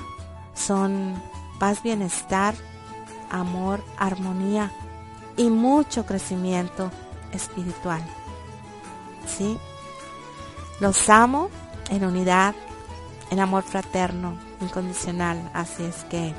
son 0.56 1.22
paz, 1.60 1.84
bienestar, 1.84 2.56
amor, 3.30 3.84
armonía 3.98 4.72
y 5.38 5.50
mucho 5.50 6.06
crecimiento 6.06 6.92
espiritual. 7.34 8.04
¿Sí? 9.26 9.58
Los 10.80 11.10
amo 11.10 11.50
en 11.90 12.06
unidad, 12.06 12.56
en 13.30 13.40
amor 13.40 13.64
fraterno, 13.64 14.38
incondicional. 14.62 15.50
Así 15.54 15.84
es 15.84 16.04
que 16.06 16.34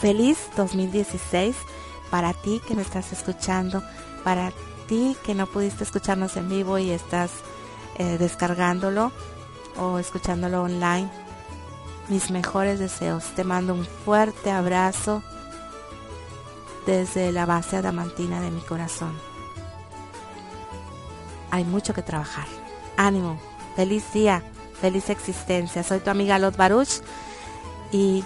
feliz 0.00 0.38
2016 0.56 1.56
para 2.10 2.32
ti 2.34 2.60
que 2.66 2.74
me 2.74 2.82
estás 2.82 3.12
escuchando, 3.12 3.82
para 4.22 4.52
ti 4.88 5.16
que 5.24 5.34
no 5.34 5.46
pudiste 5.46 5.84
escucharnos 5.84 6.36
en 6.36 6.48
vivo 6.48 6.78
y 6.78 6.90
estás 6.90 7.30
eh, 7.98 8.16
descargándolo 8.18 9.12
o 9.78 9.98
escuchándolo 9.98 10.62
online 10.62 11.10
mis 12.08 12.30
mejores 12.30 12.78
deseos. 12.78 13.24
Te 13.34 13.44
mando 13.44 13.74
un 13.74 13.84
fuerte 13.84 14.50
abrazo 14.50 15.22
desde 16.86 17.32
la 17.32 17.46
base 17.46 17.76
adamantina 17.76 18.40
de 18.40 18.50
mi 18.50 18.60
corazón. 18.60 19.25
Hay 21.56 21.64
mucho 21.64 21.94
que 21.94 22.02
trabajar. 22.02 22.44
Ánimo, 22.98 23.40
feliz 23.76 24.04
día, 24.12 24.42
feliz 24.78 25.08
existencia. 25.08 25.82
Soy 25.82 26.00
tu 26.00 26.10
amiga 26.10 26.38
Lot 26.38 26.54
Baruch 26.54 27.00
y 27.92 28.22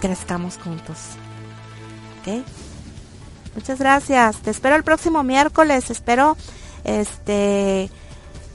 crezcamos 0.00 0.56
juntos. 0.56 0.96
¿Ok? 2.20 2.42
Muchas 3.54 3.78
gracias. 3.78 4.38
Te 4.38 4.50
espero 4.50 4.74
el 4.76 4.84
próximo 4.84 5.22
miércoles. 5.22 5.90
Espero 5.90 6.38
este 6.82 7.90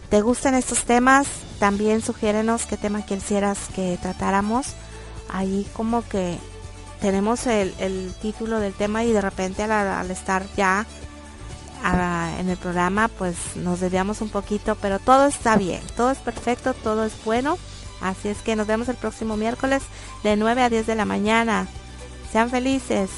te 0.09 0.21
gusten 0.21 0.55
estos 0.55 0.85
temas 0.85 1.27
también 1.59 2.01
sugiérenos 2.01 2.65
qué 2.65 2.75
tema 2.75 3.05
quisieras 3.05 3.59
que 3.75 3.99
tratáramos. 4.01 4.73
Ahí 5.31 5.67
como 5.73 6.01
que 6.07 6.39
tenemos 7.01 7.45
el, 7.45 8.15
título 8.19 8.59
del 8.59 8.73
tema 8.73 9.03
y 9.03 9.11
de 9.11 9.21
repente 9.21 9.61
al, 9.61 10.09
estar 10.09 10.43
ya 10.57 10.87
en 12.39 12.49
el 12.49 12.57
programa 12.57 13.07
pues 13.07 13.35
nos 13.55 13.79
desviamos 13.79 14.21
un 14.21 14.29
poquito, 14.29 14.75
pero 14.81 14.99
todo 14.99 15.27
está 15.27 15.55
bien, 15.55 15.81
todo 15.95 16.11
es 16.11 16.17
perfecto, 16.19 16.73
todo 16.73 17.05
es 17.05 17.13
bueno. 17.23 17.57
Así 18.01 18.29
es 18.29 18.37
que 18.37 18.55
nos 18.55 18.67
vemos 18.67 18.87
el 18.87 18.95
próximo 18.95 19.35
miércoles 19.35 19.83
de 20.23 20.37
9 20.37 20.63
a 20.63 20.69
10 20.69 20.87
de 20.87 20.95
la 20.95 21.05
mañana. 21.05 21.67
Sean 22.31 22.49
felices. 22.49 23.09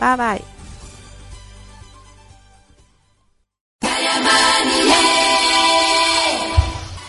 Bye 0.00 0.16
bye. 0.16 0.56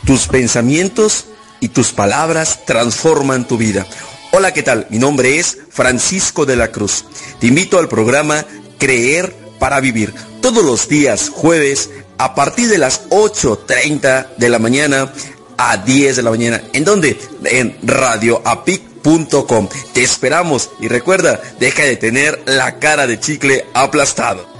Tus 0.05 0.27
pensamientos 0.27 1.27
y 1.59 1.69
tus 1.69 1.91
palabras 1.91 2.65
transforman 2.65 3.45
tu 3.45 3.57
vida. 3.57 3.85
Hola, 4.31 4.53
¿qué 4.53 4.63
tal? 4.63 4.87
Mi 4.89 4.99
nombre 4.99 5.37
es 5.37 5.57
Francisco 5.69 6.45
de 6.45 6.55
la 6.55 6.69
Cruz. 6.71 7.05
Te 7.39 7.47
invito 7.47 7.77
al 7.77 7.89
programa 7.89 8.45
Creer 8.79 9.46
para 9.59 9.79
Vivir. 9.79 10.13
Todos 10.41 10.63
los 10.63 10.87
días 10.87 11.29
jueves 11.29 11.89
a 12.17 12.35
partir 12.35 12.69
de 12.69 12.77
las 12.77 13.09
8.30 13.09 14.35
de 14.37 14.49
la 14.49 14.59
mañana 14.59 15.11
a 15.57 15.77
10 15.77 16.15
de 16.15 16.23
la 16.23 16.29
mañana. 16.29 16.61
¿En 16.73 16.83
dónde? 16.83 17.19
En 17.45 17.77
radioapic.com. 17.83 19.69
Te 19.93 20.03
esperamos 20.03 20.69
y 20.79 20.87
recuerda, 20.87 21.41
deja 21.59 21.83
de 21.83 21.97
tener 21.97 22.41
la 22.45 22.79
cara 22.79 23.07
de 23.07 23.19
chicle 23.19 23.65
aplastado. 23.73 24.57